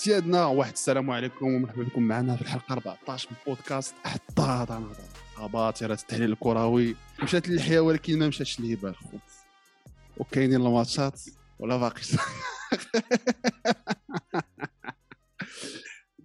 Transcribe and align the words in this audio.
سيادنا 0.00 0.46
واحد 0.46 0.72
السلام 0.72 1.10
عليكم 1.10 1.46
ومرحبا 1.46 1.82
بكم 1.82 2.02
معنا 2.02 2.36
في 2.36 2.42
الحلقة 2.42 2.72
14 2.72 3.28
من 3.30 3.36
بودكاست 3.46 3.94
حطاط 4.04 4.72
أنا 4.72 4.92
اباطره 5.38 5.92
التحليل 5.92 6.32
الكروي. 6.32 6.96
مشات 7.22 7.48
للحياة 7.48 7.80
ولكن 7.80 8.18
ما 8.18 8.28
مشاتش 8.28 8.60
للهبة 8.60 8.88
الخبز. 8.88 9.20
وكاينين 10.16 10.60
الماتشات 10.60 11.20
ولا 11.58 11.76
باقي 11.76 12.00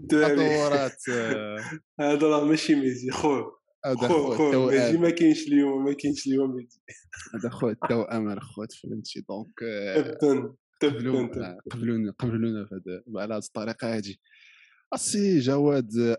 تطورات 0.10 1.02
هذا 2.00 2.28
راه 2.28 2.46
ماشي 2.46 2.76
ميزي 2.76 3.12
خو 3.12 3.44
هذا 3.86 4.08
خو 4.08 4.68
ميزي. 4.68 4.98
ما 4.98 5.10
كاينش 5.10 5.48
اليوم 5.48 5.86
ما 5.86 5.94
كاينش 5.94 6.28
اليوم 6.28 6.56
ميزي. 6.56 6.80
هذا 7.36 7.50
خو 7.50 7.70
التوأم 7.70 8.40
خوت 8.40 8.74
فهمتي 8.74 9.26
دونك 9.30 9.64
ابدا. 9.96 10.56
قبلونا 10.82 11.58
قبلونا 11.72 12.12
قبلونا 12.12 12.70
على 13.16 13.34
هذه 13.34 13.38
الطريقة 13.38 13.98
هذه. 13.98 14.16
السي 14.94 15.40
جواد 15.40 16.18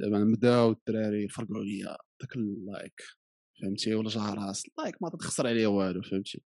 نبداو 0.00 0.70
الدراري 0.70 1.24
يفرقوا 1.24 1.56
عليا 1.56 1.96
داك 2.20 2.36
اللايك 2.36 3.02
فهمتي؟ 3.62 3.94
ولا 3.94 4.08
جهراس 4.08 4.66
اللايك 4.68 5.02
ما 5.02 5.10
تخسر 5.10 5.46
عليه 5.46 5.66
والو 5.66 6.02
فهمتي؟ 6.02 6.42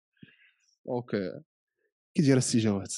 أوكي 0.88 1.40
كي 2.14 2.22
داير 2.22 2.36
السي 2.36 2.58
جواد؟ 2.58 2.88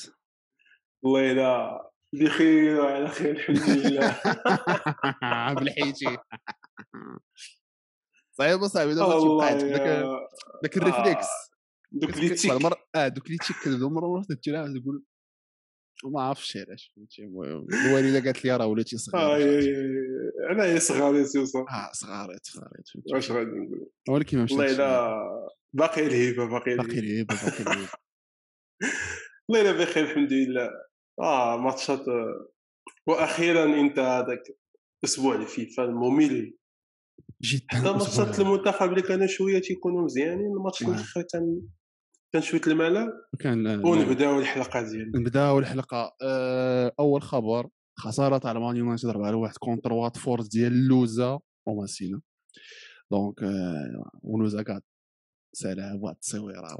والله 1.03 1.33
إلا 1.33 1.91
بخير 2.12 2.81
وعلى 2.81 3.09
خير 3.09 3.31
الحمد 3.31 3.69
لله. 3.69 4.21
بالحيتي 5.55 6.19
صعيب 8.33 8.67
صاحبي 8.67 8.95
دابا 8.95 9.21
تبقى 9.21 9.59
داك 9.59 10.05
داك 10.62 10.77
الريفليكس. 10.77 11.27
دوك 11.95 12.16
اللي 12.16 12.29
تيك 12.29 12.51
آه 12.95 13.09
دوك 13.09 13.27
تيك 13.27 13.57
كذا 13.65 13.89
مرة 13.89 14.07
مره 14.07 14.23
تجي 14.23 14.80
تقول 14.80 15.05
ما 16.05 16.23
عرفتش 16.23 16.57
علاش 16.57 16.93
فهمتي؟ 16.97 17.23
الوالدة 17.23 18.20
قالت 18.20 18.45
لي 18.45 18.57
راه 18.57 18.84
صغير 18.84 19.84
أنا 20.50 20.65
هي 20.65 20.81
صغاريت 20.81 21.34
يوصل 21.34 21.59
آه 21.59 21.91
صغاريت 21.92 22.47
صغاريت 22.47 23.12
واش 23.12 23.31
غادي 23.31 23.50
نقول؟ 23.50 23.91
ولكن 24.09 24.39
ما 24.39 24.47
والله 24.50 24.72
الا 24.72 25.15
باقي 25.72 26.06
الهيبة 26.06 26.47
باقي 26.47 26.77
باقي 26.77 26.98
الهيبة 26.98 27.34
باقي 27.34 27.62
الهيبة. 27.62 27.92
والله 29.48 29.70
الا 29.70 29.78
بخير 29.84 30.05
الحمد 30.05 30.33
لله. 30.33 30.70
آه 31.20 31.56
ماتشات 31.56 32.05
وأخيرا 33.06 33.81
أنت 33.81 33.98
هذاك 33.98 34.42
أسبوع 35.05 35.34
الفيفا 35.34 35.84
الممل. 35.84 36.56
جدا 37.42 37.67
حتى 37.69 37.92
ماتشات 37.92 38.41
المنتخب 38.41 38.91
اللي 38.91 39.03
كانوا 39.03 39.27
شوية 39.27 39.59
تيكونوا 39.59 40.03
مزيانين 40.03 40.53
الماتش 40.56 40.83
الآخر 40.83 41.22
كان 41.33 41.62
كان 42.35 42.43
شوية 42.43 42.61
الملل 42.67 43.13
كان 43.39 43.67
ونبداو 43.87 44.39
الحلقة 44.39 44.83
ديالنا 44.91 45.19
نبداو 45.19 45.59
الحلقة. 45.59 46.17
آه، 46.23 46.93
أول 47.01 47.23
خبر 47.23 47.69
خسارة 47.99 48.49
على 48.49 48.61
مان 48.61 48.77
يونايتد 48.77 49.09
4 49.09 49.37
1 49.37 49.57
كونتر 49.57 49.93
واتفورد 49.93 50.49
ديال 50.49 50.89
لوزا 50.89 51.41
وماسينا 51.67 52.21
دونك 53.11 53.35
ولوزا 54.23 54.62
قاعد 54.62 54.83
سلام 55.53 56.03
واحد 56.03 56.15
التصويره 56.15 56.79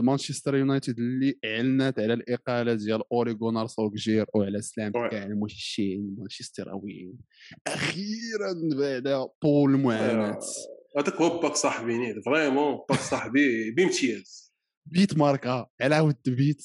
مانشستر 0.00 0.56
يونايتد 0.56 0.98
اللي 0.98 1.38
اعلنت 1.44 1.98
على 1.98 2.12
الاقاله 2.14 2.74
ديال 2.74 3.02
اوريغونار 3.12 3.66
سوكجير 3.66 4.26
وعلى 4.34 4.62
سلام 4.62 4.92
كاع 4.92 5.22
المشجعين 5.22 6.16
مانشستراويين 6.18 7.18
أخيرا 7.66 8.52
بعد 8.78 9.28
طول 9.42 9.74
المعاناه 9.74 10.38
هذاك 10.98 11.14
هو 11.14 11.40
باك 11.40 11.54
صاحبي 11.54 11.98
نيت 11.98 12.24
فريمون 12.24 12.78
باك 12.88 12.98
صاحبي 13.00 13.70
بامتياز 13.76 14.54
بيت 14.86 15.18
ماركا 15.18 15.66
على 15.80 15.94
عاود 15.94 16.16
بيت. 16.26 16.64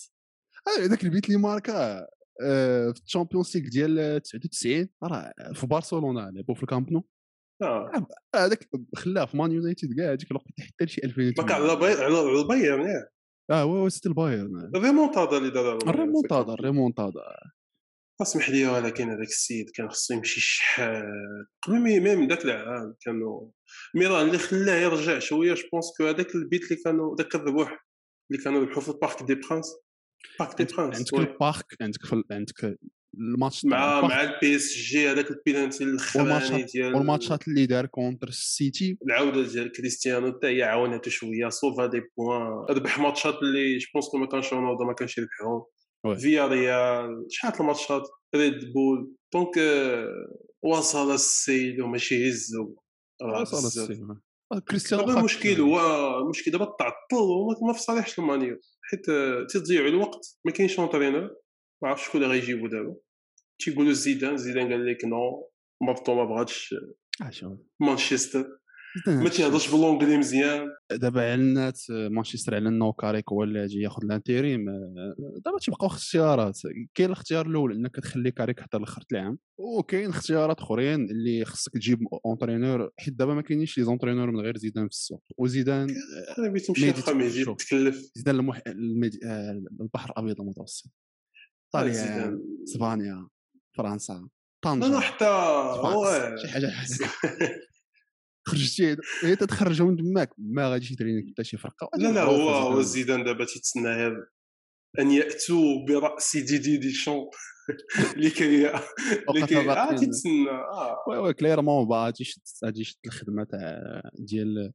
هذاك 0.79 1.03
البيت 1.03 1.25
اللي 1.25 1.37
ماركا 1.37 2.07
آه، 2.43 2.91
في 2.91 3.01
الشامبيونز 3.05 3.57
ليغ 3.57 3.69
ديال 3.69 4.21
99 4.21 4.89
راه 5.03 5.33
في 5.53 5.67
برشلونه 5.67 6.29
لعبوا 6.29 6.55
في 6.55 6.63
الكامب 6.63 6.93
نو. 6.93 7.03
آه. 7.61 8.07
هذاك 8.35 8.69
خلاه 8.95 9.25
في 9.25 9.37
مان 9.37 9.51
يونايتد 9.51 9.93
كاع 9.97 10.11
هذيك 10.11 10.31
الوقت 10.31 10.45
حتى 10.59 10.87
شي 10.87 11.01
2000 11.03 11.41
باك 11.41 11.51
على 11.51 11.71
على 11.71 12.41
البايرن 12.41 12.87
آه 13.51 13.61
هو 13.61 13.89
ست 13.89 14.05
البايرن. 14.05 14.71
الريمونتادا 14.75 15.37
اللي 15.37 15.49
دار 15.49 15.77
الريمونتادا 15.77 16.53
الريمونتادا 16.53 17.21
اسمح 18.23 18.49
لي 18.49 18.67
ولكن 18.67 19.09
هذاك 19.09 19.27
السيد 19.27 19.69
كان 19.69 19.89
خصو 19.89 20.13
يمشي 20.13 20.41
شحال 20.41 21.05
قبل 21.61 21.79
ما 21.79 22.15
من 22.15 22.27
ذاك 22.27 22.45
العام 22.45 22.95
كانوا 23.01 23.49
ميران 23.95 24.27
اللي 24.27 24.37
خلاه 24.37 24.75
يرجع 24.75 25.19
شوية. 25.19 25.53
je 25.53 25.63
pense 25.71 25.85
que 25.97 26.07
هذاك 26.07 26.35
البيت 26.35 26.63
اللي 26.63 26.83
كانوا 26.83 27.15
ذاك 27.15 27.35
الربوح 27.35 27.85
اللي 28.31 28.43
كانوا 28.43 28.61
يربحوا 28.61 28.81
في 28.81 28.89
ال 28.89 28.96
Parc 28.96 29.23
des 29.23 29.35
Princes 29.35 29.67
Parc 30.39 30.61
des 30.61 30.75
Princes 30.75 30.97
عندك 30.97 31.13
ال 31.13 31.23
Parc 31.23 31.65
عندك 31.81 31.99
عندك 32.31 32.77
الماتش 33.19 33.65
مع 33.65 34.01
مع 34.01 34.23
ال 34.23 34.39
P 34.39 34.55
SG 34.55 35.09
هذاك 35.09 35.31
البينالتي 35.31 35.83
الاخراني 35.83 36.63
ديال 36.63 36.95
والماتشات 36.95 37.47
اللي 37.47 37.65
دار 37.65 37.85
contre 37.85 38.27
السيتي؟ 38.27 38.97
العودة 39.05 39.43
ديال 39.43 39.71
كريستيانو 39.71 40.31
حتى 40.31 40.47
هي 40.47 40.63
عاونته 40.63 41.11
شوية 41.11 41.49
sauva 41.49 41.85
des 41.85 42.01
points. 42.17 42.65
ربح 42.69 42.99
ماتشات 42.99 43.35
اللي 43.41 43.77
je 43.77 43.87
pense 43.93 44.15
ما 44.15 44.27
كانش 44.27 44.53
رونالدو 44.53 44.83
ما 44.83 44.93
كانش 44.93 45.17
يربحهم. 45.17 45.63
فيا 46.17 46.47
ريال 46.47 47.25
شحال 47.29 47.53
الماتشات 47.59 48.09
ريد 48.35 48.73
بول 48.73 49.15
دونك 49.33 49.57
وصل 50.63 51.11
السيد 51.11 51.79
وماشي 51.79 52.29
هزو 52.29 52.75
وصل 53.21 53.67
السيد 53.67 54.07
كريستيانو 54.69 55.19
المشكل 55.19 55.61
هو 55.61 55.79
المشكل 56.19 56.51
دابا 56.51 56.65
تعطل 56.65 57.23
وما 57.61 57.73
في 57.73 57.79
صالحش 57.79 58.19
المانيو 58.19 58.59
حيت 58.81 59.05
تضيعوا 59.49 59.87
الوقت 59.87 60.39
ما 60.45 60.51
كاينش 60.51 60.79
اونترينور 60.79 61.35
ما 61.83 61.89
عرفتش 61.89 62.05
شكون 62.05 62.23
اللي 62.23 62.33
غيجيبو 62.33 62.67
دابا 62.67 62.95
تيقولوا 63.59 63.93
زيدان 63.93 64.37
زيدان 64.37 64.71
قال 64.71 64.85
لك 64.85 65.05
نو 65.05 65.49
مابطو 65.81 66.15
ما 66.15 66.25
بغاتش 66.25 66.75
مانشستر 67.79 68.59
ما 69.07 69.29
تيهضرش 69.29 69.71
بالونجلي 69.71 70.17
مزيان. 70.17 70.67
دابا 70.91 71.29
اعلنات 71.29 71.79
مانشستر 71.89 72.55
على 72.55 72.69
انه 72.69 72.93
كاريك 72.93 73.31
هو 73.31 73.43
اللي 73.43 73.61
غادي 73.61 73.81
ياخذ 73.81 74.03
الانتيريم. 74.03 74.65
دابا 75.45 75.57
تيبقاو 75.61 75.87
اختيارات. 75.87 76.59
كاين 76.95 77.07
الاختيار 77.09 77.45
الأول 77.47 77.75
إنك 77.75 77.95
تخلي 77.95 78.31
كاريك 78.31 78.59
حتى 78.59 78.77
لآخر 78.77 79.03
العام 79.11 79.37
وكاين 79.57 80.09
اختيارات 80.09 80.59
أخرين 80.59 81.09
اللي 81.09 81.45
خصك 81.45 81.73
تجيب 81.73 81.99
entraîneur 82.25 82.89
حيت 82.99 83.13
دابا 83.13 83.33
ما 83.33 83.41
كاينينش 83.41 83.77
les 83.77 83.83
entraîneurs 83.83 84.31
من 84.31 84.39
غير 84.39 84.57
زيدان 84.57 84.87
في 84.87 84.93
السوق. 84.93 85.23
وزيدان 85.37 85.87
تكلف. 87.55 88.11
زيدان 88.15 88.35
المح... 88.35 88.61
المدي... 88.67 89.19
البحر 89.81 90.09
الأبيض 90.09 90.41
المتوسط. 90.41 90.91
إيطاليا 91.75 92.39
إسبانيا 92.63 93.27
فرنسا 93.77 94.27
طنجة. 94.61 94.87
لا 94.87 94.99
حتى 94.99 95.25
شي 96.41 96.47
حاجة 96.47 96.71
خرجتي 98.45 98.97
هي 99.23 99.35
تتخرجوا 99.35 99.87
من 99.87 99.97
تماك 99.97 100.29
ما 100.37 100.69
غاديش 100.69 100.91
يدري 100.91 101.27
حتى 101.31 101.43
شي 101.43 101.57
فرقة. 101.57 101.89
لا 101.97 102.07
لا 102.11 102.23
هو 102.23 102.49
هو 102.49 102.81
زيدان 102.81 103.23
دابا 103.23 103.45
تيتسنى 103.45 103.89
هذا 103.89 104.27
أن 104.99 105.11
يأتوا 105.11 105.85
برأس 105.87 106.37
دي 106.37 106.57
دي 106.57 106.77
دي 106.77 106.91
شون 106.91 107.29
لكي 108.17 108.71
لكي 109.35 109.57
آه 109.57 109.95
تيتسنى 109.95 110.49
آه. 110.49 111.03
Oui 111.07 111.17
oui 111.17 111.33
clairement 111.33 111.87
ما 111.87 112.05
غاديش 112.05 112.39
غادي 112.65 112.97
الخدمه 113.05 113.43
تاع 113.43 114.01
ديال 114.13 114.71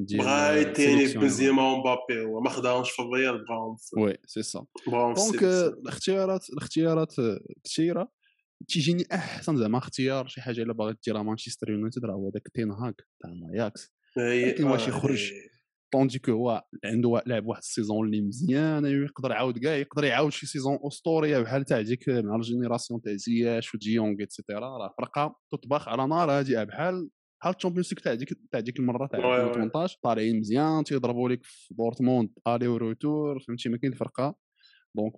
ديال 0.00 0.20
بغا 0.20 0.56
يتيني 0.56 1.06
بنزيما 1.14 1.72
ومبابي 1.72 2.20
وما 2.20 2.50
خداهمش 2.50 2.90
في 2.90 3.02
الريال 3.02 3.44
بغاهم 3.44 3.76
Oui 3.96 4.16
c'est 4.26 4.42
ça. 4.42 4.64
donc 4.86 5.42
الاختيارات 5.42 6.50
الاختيارات 6.50 7.14
كثيره 7.64 8.08
تيجيني 8.68 9.04
أحسن 9.12 9.56
زعما 9.56 9.78
اختيار 9.78 10.26
شي 10.26 10.40
حاجة 10.40 10.62
إلا 10.62 10.72
باغي 10.72 10.94
ديرها 11.06 11.22
مانشستر 11.22 11.70
يونايتد 11.70 12.04
راه 12.04 12.14
هو 12.14 12.30
داك 12.30 12.48
تين 12.54 12.70
هاك 12.70 13.02
تاع 13.22 13.30
أياكس 13.34 13.92
ولكن 14.16 14.64
واش 14.64 14.88
يخرج؟ 14.88 15.32
Tandis 15.92 16.18
que 16.18 16.32
هو 16.32 16.64
عنده 16.84 17.22
لاعب 17.26 17.46
واحد 17.46 17.60
ال 17.62 17.68
saison 17.68 18.06
اللي 18.06 18.20
مزيان 18.20 18.84
يقدر 18.84 19.30
يعاود 19.30 19.58
كاع 19.58 19.74
يقدر 19.74 20.04
يعاود 20.04 20.32
شي 20.32 20.46
saison 20.46 20.78
أسطورية 20.86 21.38
بحال 21.38 21.64
تاع 21.64 21.80
ديك 21.80 22.08
مع 22.08 22.36
ال 22.36 22.42
génération 22.42 23.02
تاع 23.02 23.14
زياش 23.14 23.74
وديونغ 23.74 24.20
et 24.20 24.35
cetera 24.35 24.78
راه 24.78 24.94
فرقة 24.98 25.36
تطبخ 25.52 25.88
على 25.88 26.06
نار 26.06 26.30
هادئه 26.30 26.64
بحال 26.64 27.08
بحال 27.40 27.54
ال 27.56 27.59
Champions 27.59 27.88
تاع 27.88 28.14
ديك 28.14 28.28
تاع 28.52 28.60
ديك 28.60 28.78
المرة 28.78 29.06
تاع 29.06 29.18
2018 29.18 29.98
طالعين 30.02 30.38
مزيان 30.38 30.84
تيضربوا 30.84 31.28
لك 31.28 31.44
في 31.44 31.74
دورتموند 31.74 32.30
aller-retour 32.48 33.40
فهمتي؟ 33.40 33.68
ما 33.68 33.76
كاين 33.76 33.92
فرقة. 33.92 34.34
donc 34.94 35.12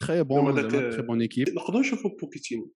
très 0.00 0.22
bonne 0.22 0.68
très 0.68 1.02
bonne 1.02 1.20
équipe 1.20 1.48
نقدروا 1.48 1.80
نشوفوا 1.80 2.10
بوكيتينو 2.20 2.72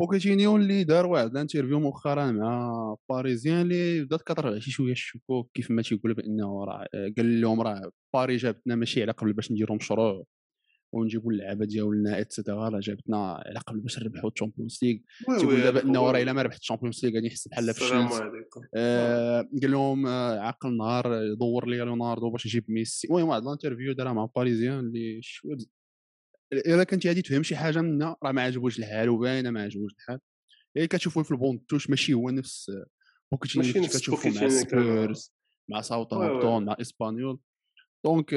بوكيتينيو 0.00 0.56
اللي 0.56 0.84
دار 0.84 1.06
واحد 1.06 1.30
ال 1.30 1.35
interview 1.35 1.80
مؤخرا 1.80 2.30
مع 2.30 2.96
باريزيان 3.10 3.60
اللي 3.60 4.04
بدات 4.04 4.22
كترجع 4.22 4.58
شي 4.58 4.70
شوية 4.70 4.92
الشكوك 4.92 5.50
كيف 5.54 5.70
ما 5.70 5.82
تيقول 5.82 6.14
بانه 6.14 6.64
راه 6.64 6.86
قال 7.16 7.40
لهم 7.40 7.60
راه 7.60 7.90
باري 8.14 8.36
جابتنا 8.36 8.74
ماشي 8.76 9.02
على 9.02 9.12
قبل 9.12 9.32
باش 9.32 9.52
نديروا 9.52 9.76
مشروع. 9.76 10.24
ونجيبوا 10.92 11.32
اللعابه 11.32 11.64
ديالنا 11.64 12.20
et 12.20 12.32
cetera 12.32 12.68
راه 12.68 12.80
جابتنا 12.80 13.16
على 13.46 13.58
قبل 13.66 13.80
باش 13.80 13.98
نربحوا 13.98 14.30
ال 14.30 14.35
Champions 14.35 14.78
League 14.82 14.96
تيقول 15.40 15.60
دابا 15.60 15.82
إنه 15.82 16.10
راه 16.10 16.22
إلا 16.22 16.32
ما 16.32 16.42
ربحت 16.42 16.60
ال 16.60 16.64
Champions 16.64 17.04
League 17.04 17.14
غادي 17.14 17.26
يحس 17.26 17.48
بحال 17.48 17.74
فشلت 17.74 18.12
آه 18.74 19.48
قال 19.62 19.70
لهم 19.70 20.06
آه 20.06 20.38
عقل 20.38 20.76
نهار 20.76 21.22
يدور 21.22 21.68
لي 21.68 21.76
ليوناردو 21.76 22.30
باش 22.30 22.46
يجيب 22.46 22.64
ميسي. 22.68 23.08
المهم 23.08 23.28
واحد 23.28 23.42
ال 23.42 23.47
interview 23.47 23.92
دارها 23.92 24.12
مع 24.12 24.28
باريزيان 24.36 24.78
اللي 24.78 25.18
شوية 25.22 25.56
إلا 26.52 26.84
كنتي 26.84 27.08
غادي 27.08 27.22
تفهم 27.22 27.42
شي 27.42 27.56
حاجة 27.56 27.80
منا 27.80 28.16
راه 28.22 28.32
ما 28.32 28.42
عجبوش 28.42 28.78
الحال 28.78 29.08
وباينة 29.08 29.50
ما 29.50 29.62
عجبوش 29.62 29.92
الحال. 29.92 30.18
إلا 30.76 30.86
كتشوفوا 30.86 31.22
في 31.22 31.30
ال 31.30 31.35
banc 31.35 31.53
de 31.53 31.62
touche 31.62 31.90
ماشي 31.90 32.14
هو 32.14 32.30
نفس 32.30 32.72
بوكيتينو 33.32 33.64
اللي 33.64 33.88
كتشوفوا 33.88 34.30
مع 34.30 34.48
سبيرز 34.48 35.34
مع 35.68 35.80
ساوثهامبتون 35.80 36.64
مع 36.64 36.76
إسبانيول. 36.80 37.38
دونك 38.04 38.34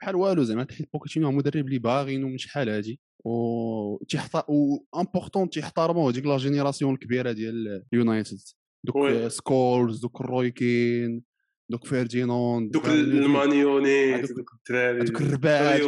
بحال 0.00 0.16
والو 0.16 0.42
زعما 0.42 0.66
حيت 0.70 0.92
بوكيتينو 0.92 1.32
مدرب 1.32 1.66
اللي 1.66 1.78
باغينو 1.78 2.28
من 2.28 2.38
شحال 2.38 2.68
هادي. 2.68 3.00
و 3.24 4.04
تيحط 4.08 4.50
و 4.50 4.84
امبورطون 4.96 5.50
تيحترموا 5.50 6.10
هذيك 6.10 6.26
لا 6.26 6.36
جينيراسيون 6.36 6.94
الكبيرة 6.94 7.32
ديال 7.32 7.84
يونايتد 7.92 8.38
دوك 8.84 9.28
سكولز 9.28 10.00
دوك 10.00 10.20
رويكين 10.20 11.22
دوك 11.72 11.86
فيردينوند 11.86 12.70
دوك 12.70 12.86
المانيوني 12.86 14.22
دوك 14.22 14.52
الدراري 14.54 15.04
دوك 15.04 15.20
الرباعات 15.20 15.80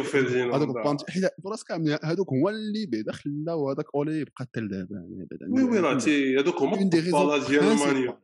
هذوك 0.53 0.83
بانت 0.85 1.09
حيت 1.09 1.23
براس 1.37 1.63
كامل 1.63 1.99
هذوك 2.03 2.27
هو 2.33 2.49
اللي 2.49 2.85
بعدا 2.85 3.11
خلاو 3.11 3.69
هذاك 3.69 3.85
أولي 3.95 4.19
يبقى 4.19 4.33
حتى 4.35 4.59
لدابا 4.59 4.95
يعني 5.41 5.53
oui 5.53 5.63
oui 5.63 5.79
راه 5.79 5.97
هذوك 6.39 6.61
هما 6.61 6.81
الطبالات 6.81 7.49
ديال 7.49 7.63
ال 7.63 7.74
Man 7.74 8.06
U 8.06 8.17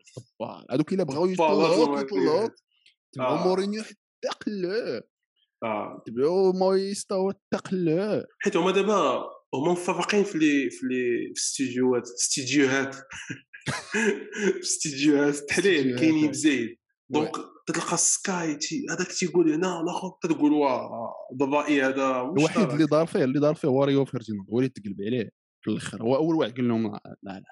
هذوك 0.72 0.94
إلا 0.94 1.04
بغاو 1.04 1.26
يطلعوا. 1.26 2.00
يطلعوا 2.02 2.50
تبعوا 3.14 3.44
مورينيو 3.44 3.84
حتى 3.84 4.30
قلعوه 4.46 5.04
آه. 5.64 6.04
تبعوا 6.06 6.54
مويس 6.54 7.16
حتى 7.16 7.57
قلعوه 7.57 8.26
حيت 8.40 8.58
هما 8.58 8.72
دابا 8.72 9.24
هما 9.54 9.72
مفرقين 9.72 10.24
في 10.24 10.38
لي 10.38 10.70
في 10.70 10.86
لي 10.86 11.32
استديوهات 11.38 12.04
استديوهات 12.10 12.96
استديوهات 14.62 15.36
التحليل 15.42 16.00
كاينين 16.00 16.32
بزايد. 16.32 16.78
donc 17.10 17.32
تلقى 17.68 17.98
سكاي 17.98 18.60
هذاك 18.90 19.08
تيقول 19.08 19.54
هنا 19.54 19.82
الآخر 19.82 20.12
تقول 20.24 20.54
واه 20.54 21.14
ضبائي 21.34 21.82
هذا 21.82 22.22
الوحيد 22.22 22.70
اللي 22.70 22.86
دار 22.86 23.06
فيه 23.06 23.24
اللي 23.24 23.40
دار 23.40 23.56
فيه 23.56 23.68
هو 23.68 23.84
ريو 23.84 24.06
فيرديناند 24.06 24.46
هو 24.50 24.60
اللي 24.60 24.70
تقلب 24.70 25.02
عليه 25.02 25.30
في 25.64 25.72
الآخر 25.72 26.04
هو 26.04 26.16
أول 26.16 26.36
واحد 26.36 26.56
قال 26.56 26.68
لهم 26.68 26.92
لا 26.94 27.20
لا 27.24 27.44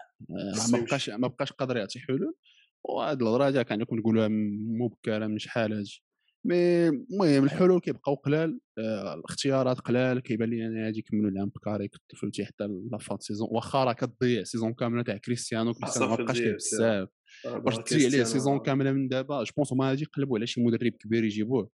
ما 0.71 0.85
بقاش 0.85 1.09
ما 1.09 1.27
بقاش 1.27 1.51
قادر 1.51 1.77
يعطي 1.77 1.99
حلول. 1.99 2.35
وهاد 2.83 3.21
الهضره 3.21 3.61
كان 3.61 3.83
كنقولوها 3.83 4.27
نقولوها 4.27 4.87
مبكره 4.87 5.27
من 5.27 5.39
شحال 5.39 5.73
هادي 5.73 6.03
mais 6.45 6.87
المهم 6.87 7.43
الحلول 7.43 7.79
كيبقاو 7.79 8.15
قلال 8.15 8.59
آه 8.77 9.13
الاختيارات 9.13 9.79
قلال 9.79 10.19
كيبان 10.19 10.49
لي 10.49 10.67
أنا 10.67 10.85
غادي 10.85 10.99
يكملوا 10.99 11.29
العام 11.31 11.49
بكاريك 11.49 11.89
فهمتي 12.21 12.45
حتى 12.45 12.67
la 12.91 13.02
fin 13.02 13.17
saison. 13.19 13.47
واخا 13.51 13.83
راه 13.83 13.93
كتضيع 13.93 14.43
saison 14.43 14.73
كامله 14.73 15.03
تاع 15.03 15.17
كريستيانو 15.17 15.73
كريستيانو 15.73 16.09
ما 16.09 16.15
بقاش 16.15 16.39
بزاف 16.41 17.09
باش 17.45 17.77
تجي 17.77 18.05
عليه 18.05 18.23
saison 18.23 18.59
كاملة 18.59 18.91
من 18.91 19.07
دابا. 19.07 19.43
je 19.43 19.51
pense 19.57 19.73
هما 19.73 19.89
غادي 19.89 20.03
يقلبوا 20.03 20.37
على 20.37 20.47
شي 20.47 20.63
مدرب 20.63 20.91
كبير 20.91 21.23
يجيبوه. 21.23 21.69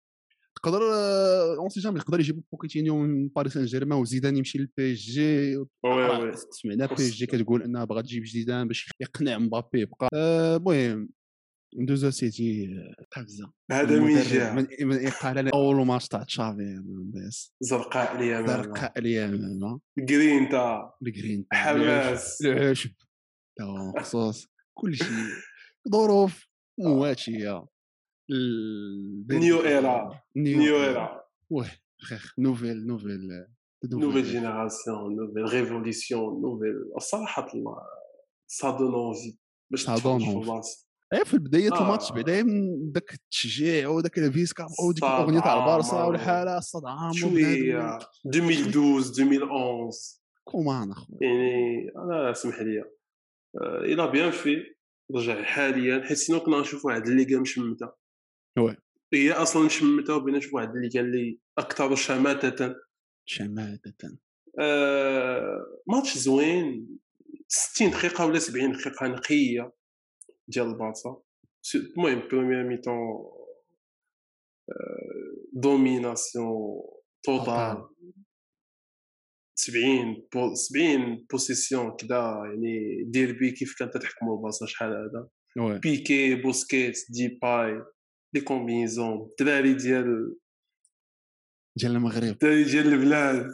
تقدر 0.56 0.82
on 1.58 1.68
sait 1.68 1.80
jamais 1.80 1.98
يقدر 1.98 2.20
يجيبوا 2.20 2.42
بوكيتينيو 2.52 2.98
من 2.98 3.28
باريس 3.28 3.54
سان 3.54 3.64
جيرمان 3.64 3.98
وزيدان 3.98 4.36
يمشي 4.36 4.58
لل 4.58 4.92
PSG 4.92 5.64
سمعنا 6.50 6.86
PSG 6.86 7.26
كتقول 7.26 7.62
انها 7.62 7.84
باغا 7.84 8.00
تجيب 8.00 8.24
زيدان 8.24 8.68
باش 8.68 8.90
يقنع 9.00 9.38
مبابي 9.38 9.80
يبقى. 9.80 10.08
المهم 10.12 11.08
ندوزو 11.76 12.10
سيتي 12.10 12.68
قفزة. 13.16 13.52
هذا 13.72 14.00
من 14.00 14.22
جا 14.22 14.52
من 14.80 15.06
اقاله 15.06 15.50
أول 15.54 15.86
ماتش 15.86 16.08
تاع 16.08 16.22
تشافي 16.22 16.82
زرقاء 17.60 18.16
اليمامه 18.16 18.46
زرقاء 18.46 18.98
اليمامه 18.98 19.80
جرينتا 19.98 20.92
الجرينتا 21.02 21.56
حماس. 21.56 22.42
العشب 22.42 22.90
خصوص. 23.98 24.53
كل 24.74 24.96
شيء. 24.96 25.06
ظروف 25.92 26.48
مواتية 26.78 27.66
نيو 29.30 29.64
إيرا 29.64 30.20
نيو 30.36 30.82
إيرا. 30.84 31.24
واه 31.50 31.70
خيخ 32.00 32.34
نوفيل 32.38 32.86
نوفيل 32.86 33.46
نوفيل 33.92 34.24
جينيراسيون 34.24 35.16
نوفيل 35.16 35.42
ريفوليسيون 35.42 36.42
نوفيل 36.42 36.92
الصراحة 36.96 37.46
صادون 38.46 38.94
اونفي 38.94 39.36
باش 39.70 39.84
تفرج 39.84 40.22
اي 41.12 41.24
في 41.24 41.38
بداية 41.38 41.72
آه. 41.72 41.82
الماتش 41.82 42.12
بعدا 42.12 42.46
ذاك 42.94 43.14
التشجيع 43.14 43.88
وداك 43.88 44.18
الفيسكا 44.18 44.66
وديك 44.88 45.04
الاغنيه 45.04 45.40
تاع 45.40 45.58
البارسا 45.58 46.04
والحالة 46.04 46.58
الصدعه 46.58 47.12
شوية. 47.12 47.98
2012 48.26 49.10
2011 49.10 50.20
كومان 50.44 50.90
أخويا. 50.90 51.18
يعني 51.20 51.90
أنا 51.96 52.32
سمح 52.32 52.60
لي. 52.60 52.84
إلى 53.62 54.10
بيان 54.10 54.30
في 54.30 54.74
رجع 55.14 55.42
حاليا 55.42 56.04
حيت 56.04 56.16
سينو 56.16 56.40
كنا 56.40 56.60
نشوفوا 56.60 56.90
واحد 56.90 57.06
الليغا 57.06 57.40
مشمته 57.40 57.92
وي 58.58 58.76
هي 59.14 59.32
أصلا 59.32 59.66
مشمته 59.66 60.16
وبينا 60.16 60.38
نشوفوا 60.38 60.60
واحد 60.60 60.76
الليغا 60.76 61.00
اللي 61.00 61.38
أكثر 61.58 61.94
شماته 61.94 62.74
شماته 63.24 64.18
آه 64.60 65.82
ماتش 65.86 66.18
زوين 66.18 66.98
60 67.48 67.90
دقيقه 67.90 68.26
ولا 68.26 68.38
70 68.38 68.72
دقيقه 68.72 69.06
نقيه 69.06 69.72
ديال 70.48 70.66
البارسا 70.66 71.22
المهم 71.74 72.28
بروميير 72.28 72.64
ميتون 72.64 72.96
دوميناسيون 75.52 76.82
توتال 77.22 77.88
70 79.54 80.28
بو 80.34 80.54
70 80.54 81.26
بوسيسيون 81.30 81.96
كذا 81.96 82.42
يعني 82.44 83.04
ديربي 83.04 83.50
كيف 83.50 83.74
كانت 83.78 83.96
تحكموا 83.96 84.36
البارسا 84.36 84.66
شحال 84.66 84.88
هذا 84.88 85.28
بيكي 85.78 86.34
بوسكيت 86.34 86.98
دي 87.10 87.38
باي 87.42 87.82
لي 88.34 88.40
كومبينيزون 88.40 89.28
الدراري 89.30 89.74
ديال 89.74 90.36
ديال 91.76 91.92
المغرب. 91.92 92.24
الدراري 92.24 92.64
ديال 92.64 92.86
البلاد. 92.86 93.46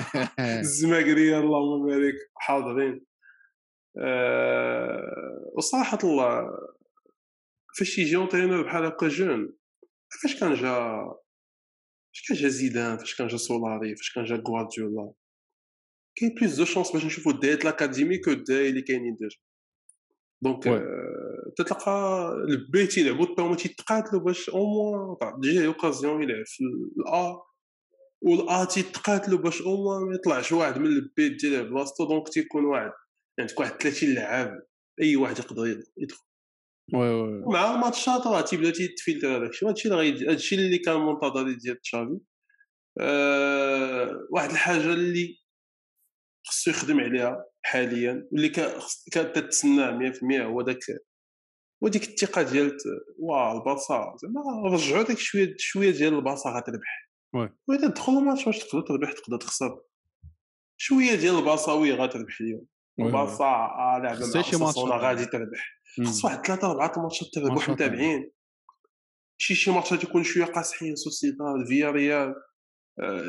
الزماكريه 0.38 1.38
اللهم 1.38 1.86
بارك 1.86 2.14
حاضرين. 2.34 3.04
أه 3.98 5.52
وصراحة 5.56 5.98
الله 6.04 6.50
فاش 7.78 7.98
يجي 7.98 8.16
اونترينور 8.16 8.62
بحال 8.62 8.84
هكا 8.84 9.08
جون 9.08 9.56
فاش 10.22 10.40
كان 10.40 10.54
جا 10.54 11.04
فاش 12.12 12.28
كان 12.28 12.36
جا 12.36 12.48
زيدان 12.48 12.98
فاش 12.98 13.16
كان 13.16 13.26
جا 13.26 13.36
سولاري 13.36 13.96
فاش 13.96 14.14
كان 14.14 14.24
جا 14.24 14.42
غوارديولا؟ 14.48 15.12
كاين 16.20 16.34
بلوس 16.34 16.54
دو 16.54 16.64
شونس 16.64 16.92
باش 16.92 17.04
نشوفوا 17.04 17.32
الدايات 17.32 17.62
الاكاديمي 17.62 18.18
كو 18.18 18.30
الدايات 18.30 18.70
اللي 18.70 18.82
كاينين 18.82 19.14
ديجا 19.14 19.36
دونك 20.42 20.82
تتلقى 21.56 22.28
البي 22.48 22.88
يلعبوا 22.96 23.24
الطاومه 23.24 23.56
تيتقاتلوا 23.56 24.20
باش 24.20 24.50
أو 24.50 24.66
موان 24.66 25.40
ديجا 25.40 25.66
اوكازيون 25.66 26.22
يلعب 26.22 26.44
في 26.46 26.60
الا 26.60 27.42
والا 28.22 28.64
تيتقاتلوا 28.64 29.38
باش 29.38 29.62
أو 29.62 29.76
موان 29.76 30.08
ما 30.08 30.14
يطلعش 30.14 30.52
واحد 30.52 30.78
من 30.78 30.86
البيت 30.86 31.40
ديال 31.40 31.70
بلاصتو 31.70 32.04
دونك 32.04 32.28
تيكون 32.28 32.64
واحد 32.64 32.92
عندك 33.40 33.60
واحد 33.60 33.82
30 33.82 34.14
لعاب 34.14 34.62
اي 35.02 35.16
واحد 35.16 35.38
يقدر 35.38 35.84
يدخل 35.96 36.24
oui 36.94 37.08
oui 37.08 37.44
مع 37.46 37.74
الماتشات 37.74 38.26
راه 38.26 38.40
تيبدا 38.40 38.70
تيتفلتر 38.70 39.36
هذاك 39.36 39.50
الشيء 39.50 39.68
هادشي 39.68 39.88
اللي 39.88 40.30
هادشي 40.30 40.54
اللي 40.54 40.78
كان 40.78 41.00
منتظر 41.00 41.52
ديال 41.52 41.80
تشافي 41.80 42.18
أه 43.00 44.26
واحد 44.30 44.50
الحاجة 44.50 44.92
اللي 44.92 45.38
خصو 46.48 46.70
يخدم 46.70 47.00
عليها 47.00 47.44
حاليا 47.62 48.28
واللي 48.32 48.48
كانت 48.48 49.38
تتسناه 49.38 50.12
100% 50.12 50.40
هو 50.40 50.62
داك 50.62 50.78
هو 51.84 51.88
ديك 51.88 52.08
الثقة 52.08 52.42
ديال 52.42 52.76
واه 53.18 53.58
البارصا 53.58 54.16
زعما 54.22 54.68
رجعوا 54.74 55.02
داك 55.02 55.18
شوية 55.18 55.54
شوية 55.58 55.90
ديال 55.90 56.14
البارصا 56.14 56.50
غتربح. 56.50 57.10
oui. 57.34 57.50
وإذا 57.68 57.88
تدخل 57.88 58.12
الماتش 58.12 58.46
واش 58.46 58.58
تقدر 58.58 58.80
تربح 58.80 59.12
تقدر 59.12 59.36
تخسر. 59.36 59.80
شوية 60.76 61.14
ديال 61.14 61.38
البارصا 61.38 61.69
oui 61.69 61.92
غتربح 61.92 62.40
اليوم. 62.40 62.66
الباصا 63.00 63.44
آه 63.44 64.00
لعبة 64.02 64.26
مع 64.86 64.96
غادي 64.96 65.26
تربح. 65.26 65.80
خص 66.06 66.24
واحد 66.24 66.46
ثلاثة 66.46 66.70
أربعة 66.70 66.92
الماتشات 66.96 67.28
تربح 67.32 67.68
متابعين 67.68 68.30
شي 69.40 69.54
شي 69.54 69.70
ماتشات 69.70 70.04
يكون 70.04 70.24
شوية 70.24 70.44
قاصحين 70.44 70.96
سوسيداد 70.96 71.66
فيا 71.68 71.90
ريال 71.90 72.34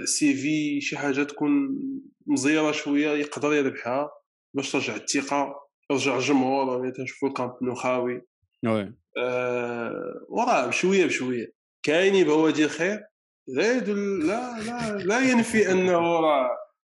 سي 0.06 0.34
في 0.34 0.82
شي 0.82 0.98
حاجة 0.98 1.24
تكون 1.24 1.80
مزيرة 2.28 2.72
شوية 2.72 3.10
يقدر 3.10 3.54
يربحها 3.54 4.12
باش 4.54 4.72
ترجع 4.72 4.96
الثقة 4.96 5.70
يرجع 5.92 6.16
الجمهور 6.16 6.82
ملي 6.82 6.92
تنشوفوا 6.92 7.30
الكامب 7.30 7.54
نو 7.62 7.76
خاوي. 7.76 8.22
وي. 8.66 8.94
أه 9.18 10.26
وراه 10.30 10.68
بشوية 10.68 11.06
بشوية. 11.06 11.54
كاينين 11.84 12.26
بوادي 12.26 12.66
الخير؟ 12.66 13.00
زايد 13.48 13.90
لا 13.90 14.60
لا 14.60 14.98
لا 14.98 15.32
ينفي 15.32 15.72
أنه 15.72 16.00
راه 16.00 16.50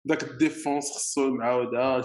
داك 0.05 0.23
الديفونس 0.23 0.91
خصو 0.91 1.31
معاوده 1.31 2.03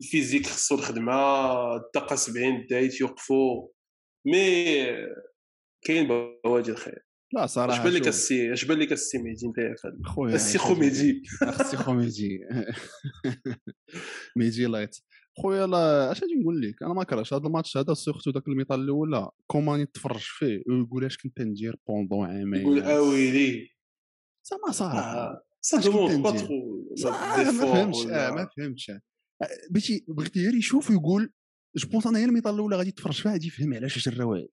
الفيزيك 0.00 0.46
خصو 0.46 0.74
الخدمة 0.74 1.76
الدقة 1.76 2.16
70 2.16 2.66
دايت 2.66 3.00
يوقفوا 3.00 3.68
مي 4.26 4.86
كاين 5.82 6.08
بوادي 6.44 6.70
الخير. 6.70 7.05
لا 7.32 7.46
صراحة 7.46 7.78
اش 7.80 7.84
بان 7.84 7.92
لك 7.92 8.08
السي 8.08 8.52
اش 8.52 8.64
بان 8.64 8.78
لك 8.78 8.92
السي 8.92 9.18
ميدي 9.18 9.46
انت 9.46 10.06
خويا 10.06 10.34
السي 10.34 10.58
خوميدي 10.58 11.22
السي 11.42 11.76
خوميدي 11.76 12.38
ميدي. 14.36 14.66
لايت. 14.66 14.96
خويا 15.42 15.66
لا 15.66 16.12
اش 16.12 16.22
غادي 16.22 16.34
نقول 16.34 16.60
لك؟ 16.60 16.82
أنا 16.82 16.94
ما 16.94 17.04
كرهتش 17.04 17.34
هذا 17.34 17.46
الماتش 17.46 17.76
هذا 17.76 17.94
سورتو 17.94 18.30
ذاك 18.30 18.48
الميطال 18.48 18.80
الأول 18.80 19.28
كومان 19.46 19.92
تفرج 19.92 20.20
فيه؟ 20.20 20.62
ويقول 20.68 21.04
اش 21.04 21.16
كنت 21.18 21.40
ندير 21.40 21.76
بوندون 21.88 22.26
عامين 22.26 22.60
يقول 22.60 22.82
اويلي 22.82 23.68
زعما 24.50 24.72
صراحة 24.72 25.42
سا 25.60 25.80
دوموند 25.80 26.22
با 26.22 26.30
ترو 26.30 26.86
ما 27.04 27.52
فهمتش 27.52 28.06
آه 28.06 28.30
ما 28.30 28.48
فهمتش. 28.56 28.90
بغيتي 29.70 30.04
بغيتي 30.08 30.40
غير 30.44 30.54
يشوف 30.54 30.90
ويقول 30.90 31.32
جو 31.76 31.88
بونس 31.88 32.06
أنا 32.06 32.18
هي 32.18 32.24
الميطة 32.24 32.50
الأولى 32.50 32.76
غادي 32.76 32.88
يتفرج 32.88 33.22
فيها 33.22 33.32
غادي 33.32 33.46
يفهم 33.46 33.74
علاش 33.74 34.08
جراو 34.08 34.46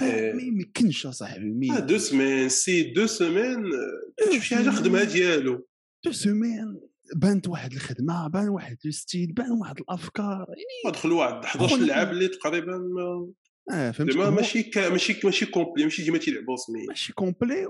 ما 0.00 0.42
يمكنش 0.42 1.06
اصاحبي 1.06 1.50
مي 1.50 1.80
دو 1.80 1.98
سيمين 1.98 2.48
سي 2.48 2.82
دو 2.92 3.06
تشوف 3.06 4.44
شي 4.44 4.56
حاجة 4.56 4.70
خدمها 4.70 5.04
ديالو. 5.04 5.68
دو 6.04 6.12
سيمين 6.12 6.80
بانت 7.16 7.48
واحد 7.48 7.72
الخدمة 7.72 8.28
بان 8.28 8.48
واحد 8.48 8.76
لو 8.84 8.90
ستيل 8.90 9.32
بان 9.32 9.50
واحد 9.50 9.78
الأفكار 9.80 10.46
يعني 10.48 10.94
دخل 10.96 11.12
واحد 11.12 11.44
11 11.44 11.76
لعاب 11.76 12.10
اللي 12.10 12.28
تقريبا 12.28 12.78
ما 12.78 13.32
آه 13.74 13.90
فهمت. 13.90 14.16
ماشي 14.16 14.70
ماشي 14.76 15.20
ماشي 15.24 15.46
كومبلي 15.46 15.84
ماشي 15.84 16.02
ديما 16.02 16.18
تيلعبوا 16.18 16.56
سمي. 16.56 16.86
ماشي 16.88 17.12
كومبلي 17.12 17.66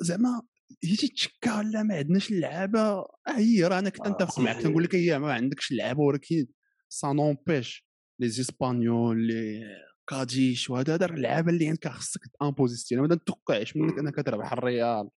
وزعما 0.00 0.42
هي 0.84 0.96
تتشكى 0.96 1.62
لا 1.72 1.82
ما 1.82 1.94
عندناش 1.96 2.30
اللعابة؟ 2.30 2.80
آه 2.80 3.06
هي 3.36 3.64
راه 3.64 3.78
أنا 3.78 3.90
كنت 3.90 4.08
نتفق 4.08 4.40
معك 4.40 4.62
كنقول 4.62 4.82
لك 4.84 4.94
هي 4.94 5.18
ما 5.18 5.32
عندكش 5.32 5.72
اللعابة 5.72 6.00
ولكن 6.00 6.46
سا 6.88 7.12
نومبيش 7.12 7.86
لي 8.20 8.28
زيسبانيول 8.28 9.26
لي 9.26 9.62
كاديش 10.10 10.70
وهذا 10.70 10.94
هذا؟ 10.94 11.06
اللعابه 11.06 11.52
اللي 11.52 11.68
عندك 11.68 11.88
خصك 11.88 12.20
تامبوزيستي 12.40 12.96
ما 12.96 13.14
نتوقعش 13.14 13.76
منك 13.76 13.98
أنك 13.98 14.16
تربح 14.16 14.52
الريال 14.52 15.08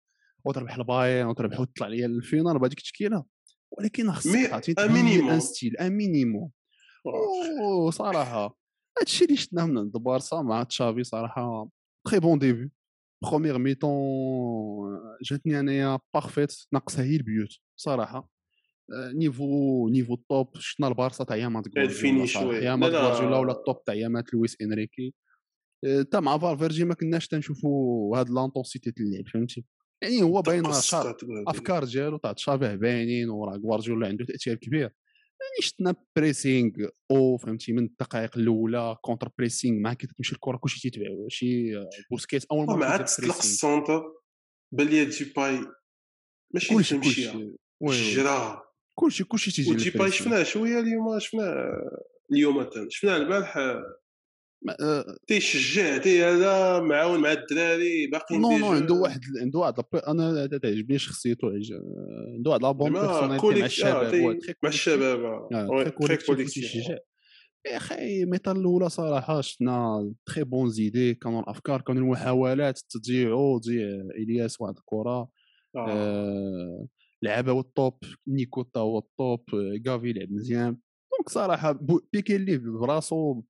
وتربح 0.44 0.74
البايرن 0.76 1.26
وتربح 1.26 1.60
وتطلع 1.60 1.86
ليا 1.86 2.06
للفينال 2.06 2.58
بهذيك 2.58 2.78
التشكيله 2.78 3.24
ولكن 3.70 4.12
خصك 4.12 4.50
تعطي 4.50 4.74
أن 4.78 5.40
ستيل 5.40 5.76
ان 5.76 5.92
مينيموم 5.92 6.50
وصراحه 7.86 8.58
هادشي 9.00 9.24
اللي 9.24 9.36
شفناه 9.36 9.66
من 9.66 9.78
عند 9.78 9.92
بارسا 9.92 10.42
مع 10.42 10.62
تشافي 10.62 11.04
صراحة 11.04 11.68
très 12.04 12.20
bon 12.20 12.38
début 12.38 12.70
première 13.24 13.58
mi-temps 13.58 14.98
جاتني 15.22 15.60
أنايا 15.60 15.98
parfaite 16.14 16.54
ناقصها 16.72 17.04
هي 17.04 17.16
البيوت 17.16 17.48
صراحة. 17.76 18.28
niveau 18.90 19.88
niveau 19.88 20.16
top 20.28 20.56
شفنا 20.58 20.88
البارسا 20.88 21.24
تاع 21.24 21.36
يامات 21.36 21.68
جوارديولا 21.68 22.58
يامات 22.58 22.90
جوارديولا 22.90 23.38
ولا 23.38 23.52
ال 23.52 23.60
top 23.60 23.84
تاع 23.84 23.94
يامات 23.94 24.34
لويس 24.34 24.56
إنريكي. 24.62 25.14
تا 26.10 26.20
مع 26.20 26.38
فالفيردي 26.38 26.84
ما 26.84 26.94
كناش 26.94 27.28
تنشوفوا 27.28 28.18
هاد 28.18 28.30
l'intensité 28.30 28.90
تاع 28.90 29.04
اللعب 29.04 29.28
فهمتي؟ 29.28 29.64
يعني 30.02 30.22
هو 30.22 30.42
باين 30.42 30.66
أفكار 31.46 31.84
ديالو 31.84 32.16
تاع 32.16 32.32
تشافي 32.32 32.74
باينين 32.74 33.30
وراه 33.30 33.56
جوارديولا 33.56 34.08
عنده 34.08 34.24
تأثير 34.24 34.54
كبير. 34.54 34.94
يعني 35.40 35.60
شفنا 35.60 35.94
بريسينغ 36.16 36.70
أو 37.10 37.36
فهمتي 37.36 37.72
من 37.72 37.84
الدقائق 37.84 38.38
الأولى 38.38 38.96
كونتر 39.02 39.30
بريسينغ 39.38 39.80
مع 39.80 39.94
كي 39.94 40.06
تمشي 40.06 40.34
الكرة 40.34 40.56
كلشي 40.56 40.80
تيتبع 40.80 41.06
شي 41.28 41.74
بوسكيت 42.10 42.44
أول 42.44 42.66
مرة 42.66 42.76
مع 42.76 42.96
تطلق 42.96 43.36
السونتر 43.36 44.02
بالي 44.72 45.06
جي 45.06 45.32
باي 45.36 45.60
ماشي 46.54 46.74
كلشي 46.74 46.98
كلشي. 46.98 47.54
الجرا 47.82 48.67
كلشي 48.98 49.24
كلشي 49.24 49.50
تيجي 49.50 49.74
جي 49.74 49.90
باي 49.90 50.10
شفناه 50.10 50.42
شوية 50.42 50.80
اليوم 50.80 51.18
شفناه 51.18 51.90
اليوم 52.32 52.66
شفناه 52.88 53.16
البارح 53.16 53.56
آه، 54.80 55.16
تيشجع 55.26 55.98
تي 55.98 56.24
هذا 56.24 56.80
معاون 56.80 57.20
مع 57.20 57.32
الدراري 57.32 58.06
باقي 58.06 58.38
نو 58.38 58.58
نو 58.58 58.72
عنده 58.72 58.94
واحد 58.94 59.20
عنده 59.40 59.58
واحد 59.58 59.74
أنا 60.08 60.46
تعجبني 60.46 60.98
شخصيته 60.98 61.48
عنده 62.34 62.50
واحد 62.50 62.62
لابون 62.62 62.92
بيرسوناليتي 62.92 63.60
مع 63.60 63.66
الشباب 63.66 64.14
مع 64.62 64.68
الشباب 64.68 66.46
تيشجع. 66.46 66.98
يا 67.66 67.76
أخي 67.76 68.22
الميطا 68.22 68.52
الأولى 68.52 68.88
صراحة 68.88 69.40
شفنا 69.40 70.12
تخي 70.26 70.44
بون 70.44 70.68
زيدي 70.68 71.14
كانوا 71.14 71.40
الأفكار 71.40 71.80
كانوا 71.80 72.02
المحاولات 72.02 72.80
تضيعوا 72.90 73.58
تضيع 73.58 73.88
إلياس 74.16 74.60
واحد 74.60 74.76
الكرة. 74.76 75.28
آه. 75.76 75.88
آه 75.88 76.88
لعبة 77.22 77.52
هو 77.52 77.60
الطوب 77.60 77.98
نيكوتا 78.28 78.80
هو 78.80 78.98
الطوب 78.98 79.44
كافي 79.84 80.12
لعب 80.12 80.32
مزيان. 80.32 80.78
دونك 81.12 81.28
صراحة 81.28 81.78
بيكي 82.12 82.36
اللي 82.36 82.58
براسو 82.58 83.42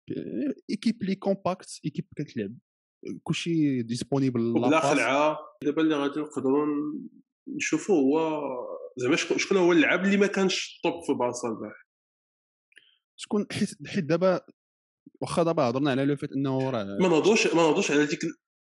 إيكيب 0.71 1.03
لي 1.03 1.15
كومباكت 1.15 1.81
إيكيب 1.85 2.07
كتلعب. 2.17 2.55
كلشي 3.23 3.83
ديسبونيبل 3.83 4.53
بلا 4.53 4.81
خلعة 4.81 5.39
دابا 5.65 5.83
اللي 5.83 5.95
غادي 5.95 6.21
نقدروا 6.21 6.67
نشوفوا 7.57 7.95
هو 7.95 8.43
زعما 8.97 9.17
شكون 9.17 9.57
هو 9.57 9.73
اللعاب 9.73 10.05
اللي 10.05 10.17
ما 10.17 10.27
كانش 10.27 10.81
top 10.85 11.05
في 11.07 11.13
بارسا 11.13 11.49
البارح؟ 11.49 11.89
شكون 13.17 13.47
حيت 13.53 13.69
حيت 13.87 14.05
دابا 14.05 14.41
واخا 15.21 15.43
دابا 15.43 15.63
هضرنا 15.63 15.91
على 15.91 16.05
le 16.05 16.17
fait 16.17 16.33
إنه 16.33 16.71
راه 16.71 16.85
ما 16.85 17.09
نهضوش 17.09 17.47
ما 17.47 17.63
نهضوش 17.63 17.91
على 17.91 18.07
ديك 18.07 18.21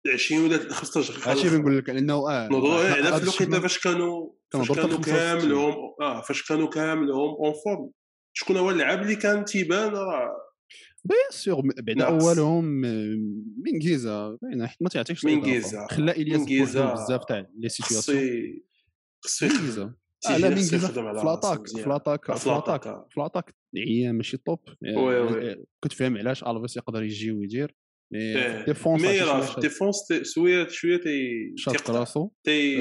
20 0.07 0.43
ولا 0.45 0.73
15 0.73 1.13
دقيقه 1.13 1.31
هادشي 1.31 1.49
بنقول 1.49 1.77
لك 1.77 1.89
لأنه 1.89 2.13
آه 2.13 2.47
نهضروا 2.47 2.73
على 2.79 3.19
في 3.19 3.23
الوقيته 3.23 3.59
فاش 3.59 3.79
كانوا 3.79 4.29
فاش 4.53 4.71
كانوا 4.71 4.97
كاملهم 5.01 5.73
آه 6.01 6.21
فاش 6.21 6.47
كانوا 6.47 6.67
كاملهم 6.69 7.29
en 7.29 7.53
forme 7.63 7.91
شكون 8.33 8.57
هو 8.57 8.69
اللعاب 8.71 9.01
اللي 9.01 9.15
كان 9.15 9.45
تيبان 9.45 9.93
راه 9.93 10.49
bien 11.05 11.19
sûr 11.29 11.61
بعدا 11.81 12.05
أولهم 12.07 12.65
من 13.65 13.79
جيزا 13.79 14.37
حيت 14.65 14.77
ما 14.81 14.89
تعطيكش 14.89 15.25
من 15.25 15.41
جيزا 15.41 15.87
خلى 15.91 16.11
إلياس 16.11 16.41
بزاف 16.93 17.25
تاع 17.25 17.45
لي 17.57 17.69
سيتياسيون. 17.69 18.63
خصو 19.25 19.47
جيزا 19.47 19.93
لا 20.29 20.49
من 20.49 20.55
جيزا 20.55 20.87
في 20.87 21.01
لاطاك 21.01 21.67
في 21.67 21.89
لاطاك 21.89 22.37
في 22.37 22.49
لاطاك 22.49 22.83
في 22.83 23.19
لاطاك 23.19 23.55
هي 23.75 24.11
ماشي 24.11 24.37
توب 24.37 24.59
كنت 25.83 25.93
فاهم 25.93 26.17
علاش 26.17 26.43
الفيس 26.43 26.77
يقدر 26.77 27.03
يجي 27.03 27.31
ويدير. 27.31 27.75
مي 28.11 28.63
ديفونس 28.65 29.01
مي 29.01 30.17
في 30.19 30.25
شوية 30.25 30.67
شوية 30.67 30.97
تي 30.97 31.53
شاط 31.55 31.89
راسو 31.89 32.29
تي 32.43 32.77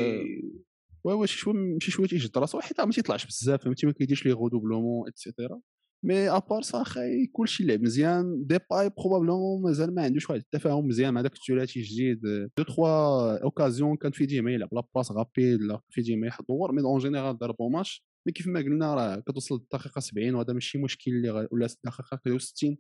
وي 1.05 1.15
وي 1.15 1.27
شي 1.27 1.39
شوية 1.39 1.79
شي 1.83 1.91
شوية 1.91 2.07
تيجد 2.07 2.39
راسو 2.39 2.61
حيت 2.61 2.81
ما 2.81 2.91
تيطلعش 2.91 3.27
بزاف 3.27 3.65
فهمتي 3.65 3.87
ما 3.87 3.93
كيديرش 3.93 4.27
لي 4.27 4.33
غودوبلومون 4.33 5.09
اتسيتيرا 5.09 5.61
mais 6.05 6.31
à 6.31 6.37
part 6.37 6.63
ça 6.63 6.83
أخي 6.83 7.27
كلشي 7.27 7.65
لعب 7.65 7.83
مزيان 7.83 8.47
ديباي 8.47 8.91
probablement 8.99 9.63
مازال 9.63 9.95
ما 9.95 10.03
عندوش 10.03 10.31
واحد 10.31 10.41
التفاهم 10.41 10.87
مزيان 10.87 11.15
مع 11.15 11.21
داك 11.21 11.33
الثلاثي 11.35 11.81
الجديد 11.81 12.21
دو 12.57 12.65
تخوا 12.65 13.43
اوكازيون 13.43 13.97
كان 13.97 14.13
في 14.13 14.27
ديما 14.27 14.53
يلعب 14.53 14.69
لا 14.73 14.83
باس 14.95 15.13
غافي 15.13 16.03
ديما 16.03 16.27
يحضر 16.27 16.73
mais 16.73 16.83
en 16.83 16.99
général 16.99 17.39
دار 17.39 17.53
bon 17.53 17.73
match 17.73 18.05
mais 18.27 18.33
كيف 18.33 18.47
ما 18.47 18.61
قلنا 18.61 18.95
راه 18.95 19.23
كتوصل 19.27 19.55
للدقيقه 19.55 20.01
70 20.01 20.35
وهذا 20.35 20.53
ماشي 20.53 20.79
مشكل 20.79 21.11
اللي. 21.11 21.49
ولا 21.53 21.67
الدقيقه 21.67 22.39
60 22.39 22.77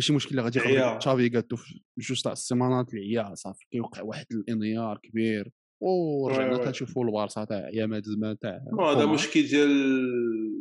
ماشي 0.00 0.12
مشكل 0.12 0.40
غادي 0.40 0.58
يخرج 0.58 0.98
تشافي 0.98 1.28
قالتو 1.28 1.56
في 1.56 1.80
جوج 1.98 2.22
تاع 2.22 2.32
السيمانات 2.32 2.94
العيا 2.94 3.34
صافي 3.34 3.64
كيوقع 3.70 4.02
واحد 4.02 4.26
الانهيار 4.32 4.98
كبير. 5.02 5.50
ورجعنا 5.80 6.64
تنشوفوا 6.64 7.04
البارسا 7.04 7.44
تاع 7.44 7.68
أيام 7.68 8.02
زمان 8.02 8.38
تاع 8.38 8.60
هذا 8.80 9.06
مشكل 9.06 9.42
ديال 9.42 9.70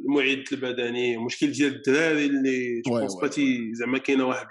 المعد 0.05 0.43
البدني 0.51 1.17
مشكل 1.17 1.51
ديال 1.51 1.75
الدراري 1.75 2.25
اللي 2.25 2.81
je 2.81 2.91
pense 2.91 3.15
pas 3.21 3.73
زعما 3.73 3.97
كاينة 3.97 4.25
واحد 4.25 4.47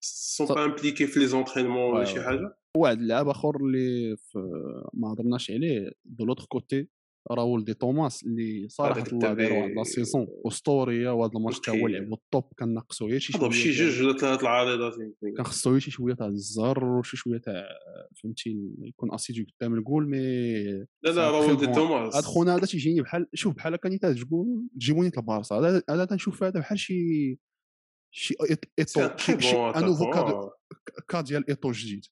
sont 0.00 0.46
pas 0.46 0.64
impliqués 0.64 1.06
في 1.06 1.20
les 1.20 1.26
entraînements 1.26 1.94
ولا 1.94 2.04
شي 2.04 2.22
حاجة؟ 2.22 2.58
واحد 2.76 2.98
اللاعب 2.98 3.28
آخر 3.28 3.56
اللي 3.56 4.16
ما 4.94 5.12
هضرناش 5.12 5.50
عليه 5.50 5.92
de 6.04 6.24
l'autre 6.24 6.44
côté 6.44 6.88
راول 7.30 7.64
دي 7.64 7.74
توماس 7.74 8.22
اللي 8.22 8.68
صراحة 8.68 9.04
الله 9.12 9.32
دار 9.32 9.52
واحد 9.52 9.70
la 9.70 9.84
saison 9.84 10.26
أسطورية 10.46 11.10
وهذا 11.10 11.32
الماتش 11.36 11.60
تا 11.60 11.72
هو 11.72 11.88
لعب 11.88 12.12
ال 12.12 12.20
top 12.20 12.44
كنقصو 12.58 13.06
غير 13.06 13.18
شي 13.18 13.32
شوية 13.32 13.50
شي 13.50 13.70
جوج 13.70 14.02
ولا 14.02 14.18
ثلاث 14.18 14.40
العارضات 14.40 14.94
كان 15.36 15.44
خصو 15.44 15.78
شي 15.78 15.90
شوية 15.90 16.14
تاع 16.14 16.26
الزهر 16.26 16.84
وشي 16.84 17.16
شوية 17.16 17.38
تاع 17.38 17.64
فهمتي؟ 18.22 18.74
يكون 18.78 19.14
assidu 19.14 19.44
قدام 19.58 19.74
الجول 19.74 20.08
mais 20.08 20.62
لا 21.02 21.10
لا 21.10 21.30
راول 21.30 21.56
دي 21.56 21.66
توماس. 21.66 22.16
هاد 22.16 22.24
خونا 22.24 22.56
هذا 22.56 22.66
تيجيني 22.66 23.00
بحال 23.00 23.26
شوف 23.34 23.54
بحال 23.54 23.74
هكا 23.74 23.88
نتا 23.88 24.12
تقول 24.12 24.68
تجيبوني 24.74 25.10
البارسا 25.16 25.82
هذا 25.90 26.04
تنشوف 26.04 26.42
هذا 26.42 26.60
بحال 26.60 26.78
شي 26.78 27.38
شي 28.14 28.34
ايطو 28.78 29.08
شي 29.38 29.56
un 29.56 29.68
nouveau 29.68 30.10
cas 31.08 31.20
ديال 31.20 31.48
ايطو 31.48 31.72
جديد. 31.72 32.06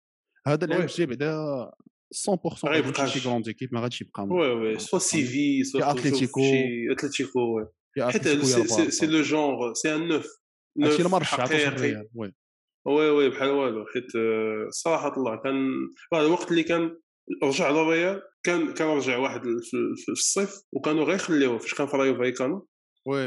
هذا 0.46 0.64
العام 0.64 0.82
الجاي 0.82 1.06
بعدا 1.06 1.70
100% 2.14 2.64
ما 2.64 2.70
غيبقاش 2.70 3.12
شي 3.12 3.20
grande 3.20 3.48
équipe 3.48 3.74
ما 3.74 3.80
غاديش 3.80 4.00
يبقى 4.00 4.22
oui 4.22 4.48
oui 4.48 4.78
soit 4.78 4.98
Séville 4.98 5.64
soit 5.64 5.90
اتليتيكو 5.90 6.40
اتليتيكو 6.90 7.40
وي 7.40 7.66
حيت 7.98 8.28
سي 8.88 9.06
le 9.06 9.22
genre 9.22 9.72
c'est 9.72 9.94
un 9.94 10.08
neuf 10.08 10.26
هادشي 10.82 10.96
اللي 10.98 11.08
ما 11.08 11.18
رجعتوش 11.18 11.66
الريال 11.66 12.08
oui 12.14 12.32
oui 12.86 13.10
oui 13.10 13.28
بحال 13.30 13.50
والو 13.50 13.84
حيت 13.86 14.06
صراحة 14.70 15.16
الله 15.16 15.36
كان 15.36 15.72
الوقت 16.14 16.50
اللي 16.50 16.62
كان 16.62 16.98
رجع 17.42 17.70
للريال 17.70 18.22
كان 18.42 18.74
كان 18.74 18.88
رجع 18.88 19.18
واحد 19.18 19.42
في 19.96 20.08
الصيف 20.08 20.54
وكانوا 20.72 21.04
غيخليوه 21.04 21.58
فاش 21.58 21.74
كان 21.74 21.86
في 21.86 21.96
رايو 21.96 22.18
فايكانو 22.18 22.68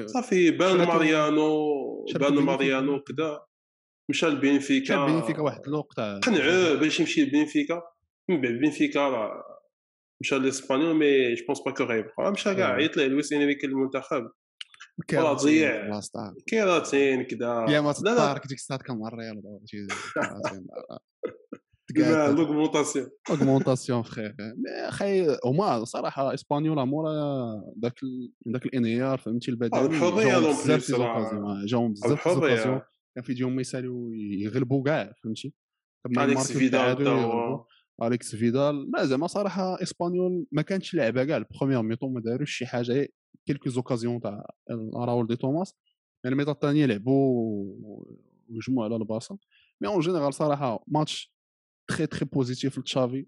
صافي 0.06 0.52
بان 0.52 0.78
ماريانو 0.78 2.06
بان 2.16 2.34
ماريانو 2.34 3.00
كذا 3.00 3.46
مشى 4.10 4.26
لبنفيكا 4.26 5.06
مشى 5.06 5.14
لبنفيكا 5.14 5.42
واحد 5.42 5.68
الوقت 5.68 6.00
قنعوه 6.00 6.74
باش 6.74 7.00
يمشي 7.00 7.22
لبنفيكا 7.22 7.82
من 8.30 8.42
بعد 8.42 8.52
بنفيكا 8.52 9.32
مشى 10.22 10.40
لاسبانيول 10.40 10.96
mais 10.96 11.34
je 11.34 11.46
pense 11.46 11.60
pas 11.66 11.72
que 11.72 11.84
غيبقى 11.84 12.32
مشى 12.32 12.56
كاع 12.56 12.74
عيط 12.74 12.98
ليه 12.98 13.08
لويس 13.08 13.34
انريكي 13.34 13.68
المنتخب 13.68 14.32
راه 15.14 15.34
ضيع 15.34 16.00
كيراتين 16.48 17.24
كذا 17.24 17.66
يا 17.70 17.82
ما 17.82 17.94
ديك 18.48 18.58
الساعة 18.58 18.80
كان 18.80 18.98
مع 19.00 19.08
الريال 19.08 19.42
لوغمونطاسيون 22.36 23.10
اوغمونطاسيون 23.30 24.02
فخير 24.02 24.36
أخي 24.68 25.38
هما 25.46 25.84
صراحة 25.84 26.34
اسبانيولا 26.34 26.86
مورا 26.86 27.14
ذاك 27.84 28.00
ذاك 28.54 28.66
الانهيار 28.66 29.18
فهمتي 29.18 29.52
البدني 29.52 29.88
بزاف 30.50 30.92
جاهم 31.66 31.94
بزاف 31.94 32.28
كان 33.16 33.24
في 33.24 33.34
يوم 33.34 33.60
يسالوا 33.60 34.16
يغلبوا 34.16 34.84
كاع 34.84 35.14
فهمتي 35.24 35.54
اليكس 36.18 36.52
فيدال 36.52 37.60
أليكس 38.02 38.36
فيدال. 38.36 38.92
لا 38.92 39.06
زعما 39.06 39.28
صراحة 39.28 39.84
إسبانيول 39.84 40.46
ما 40.52 40.62
كانتش 40.62 40.96
لعبه 40.96 41.24
كاع 41.24 41.38
ال 41.38 41.43
première 41.43 41.82
mi-temps 41.82 42.14
ما 42.14 42.22
داروش 42.22 42.58
شي 42.58 42.66
حاجة. 42.66 43.08
quelques 43.46 43.70
occasions 43.70 44.22
تاع 44.22 44.46
راول 44.96 45.28
دي 45.28 45.36
توماس 45.36 45.76
يعني 46.24 46.34
ال 46.34 46.36
mi-temps 46.36 46.52
الثانية 46.52 46.86
لعبوا 46.86 47.76
وجمعوا 48.50 48.86
على 48.86 48.96
الباصة. 48.96 49.38
mais 49.82 49.88
en 49.88 50.00
général 50.00 50.34
صراحة 50.34 50.84
match 50.88 51.34
très 51.90 52.08
très 52.08 52.26
positif 52.26 52.78
لتشافي. 52.78 53.28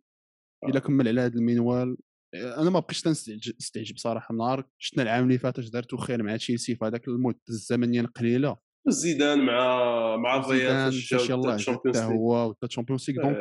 إلا 0.67 0.79
كمل 0.79 1.07
على 1.07 1.21
هذا 1.21 1.35
المنوال 1.35 1.97
أنا 2.35 2.69
ما 2.69 2.79
بقيتش 2.79 3.01
تنستعجب 3.01 3.97
صراحة 3.97 4.35
نهار 4.35 4.67
شفنا 4.77 5.03
العام 5.03 5.23
اللي 5.23 5.37
فات 5.37 5.59
دارتو 5.59 5.97
خير 5.97 6.23
مع 6.23 6.37
تشيلسي 6.37 6.75
في 6.75 6.85
هذاك 6.85 7.07
المده 7.07 7.39
الزمنية 7.49 8.01
القليلة. 8.01 8.57
زيدان 8.87 9.45
مع 9.45 10.17
مع 10.17 10.35
الريال 10.37 10.93
يلاه 11.29 11.57
حتى 11.57 11.99
هو 11.99 12.49
وتا 12.49 12.67
تشامبيونز 12.67 13.09
ليغ 13.09 13.21
donc 13.23 13.37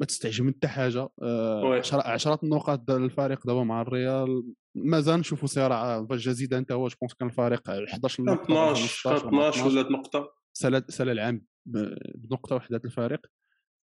ما 0.00 0.06
تستعجب 0.06 0.44
من 0.44 0.52
حتى 0.52 0.68
حاجة. 0.68 1.08
آه، 1.22 1.82
عشرات 1.92 2.44
النقاط 2.44 2.90
الفارق 2.90 3.46
دابا 3.46 3.64
مع 3.64 3.82
الريال. 3.82 4.52
مازال 4.74 5.20
نشوفوا 5.20 5.48
صراع. 5.48 6.06
فاش 6.06 6.28
زيدان 6.28 6.58
انت 6.58 6.72
هو 6.72 6.88
je 6.88 6.95
pense 6.95 7.14
كان 7.14 7.28
الفارق 7.28 7.70
11 7.70 8.22
نقطة 8.22 8.42
12 8.42 9.16
12 9.16 9.66
ولا 9.66 9.82
نقطة. 9.82 10.34
سال 10.52 10.84
سال 10.88 11.08
العام 11.08 11.46
بنقطة 12.14 12.56
وحدة 12.56 12.80
الفارق 12.84 13.20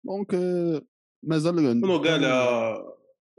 donc 0.06 0.34
آه، 0.34 0.82
مازال 1.24 1.82
شنو 1.82 1.98
قال 1.98 2.24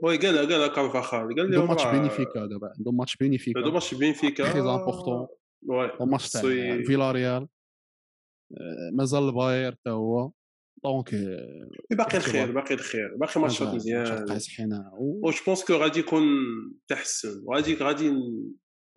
oui 0.03 0.17
قال 0.17 0.37
قال 0.37 0.67
كارفاخال 0.67 1.35
قال 1.35 1.51
لهم 1.51 1.67
ماتش 1.67 1.85
بنفيكا 1.85 2.45
دابا 2.45 2.73
عندهم 2.77 2.97
ماتش 2.97 3.15
بنفيكا 3.15 3.59
عندهم 3.59 3.73
ماتش 3.73 3.93
بنفيكا 3.93 4.51
très 4.51 4.61
important 4.61 5.27
الماتش 6.01 6.29
تاع 6.29 6.41
فيلاريال 6.85 7.47
مازال 8.93 9.23
البايرن 9.23 9.71
حتى 9.71 9.89
هو 9.89 10.31
donc 10.83 11.15
باقي 11.91 12.17
الخير 12.17 12.51
باقي 12.51 12.75
الخير. 12.75 13.15
باقي 13.15 13.41
ماتشات 13.41 13.75
مزيان 13.75 14.25
و 14.99 15.29
je 15.29 15.37
pense 15.45 15.63
que 15.63 15.73
غادي 15.73 15.99
يكون 15.99 16.23
تحسن. 16.87 17.43
وغادي 17.45 17.75
غادي 17.75 18.11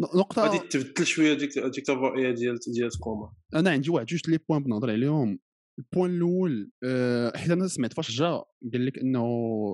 نقطة 0.01 0.43
غادي 0.43 0.69
تبدل 0.69 1.07
شوية 1.07 1.35
ديك 1.35 1.59
ديك 1.59 1.91
الرؤية 1.91 2.31
ديال 2.31 2.59
ديال 2.75 3.01
كومان 3.01 3.33
أنا 3.55 3.71
عندي 3.71 3.91
واحد 3.91 4.07
جوج 4.07 4.21
les 4.29 4.39
points 4.49 4.63
بنهضر 4.63 4.91
عليهم. 4.91 5.39
ال 5.79 5.84
point 5.84 6.11
الأول 6.17 6.71
أه 6.85 7.33
حيت 7.37 7.51
أنا 7.51 7.69
سمعت 7.69 7.93
فاش 7.93 8.11
جا 8.11 8.43
قال 8.73 8.87
لك 8.87 8.99
إنه 8.99 9.25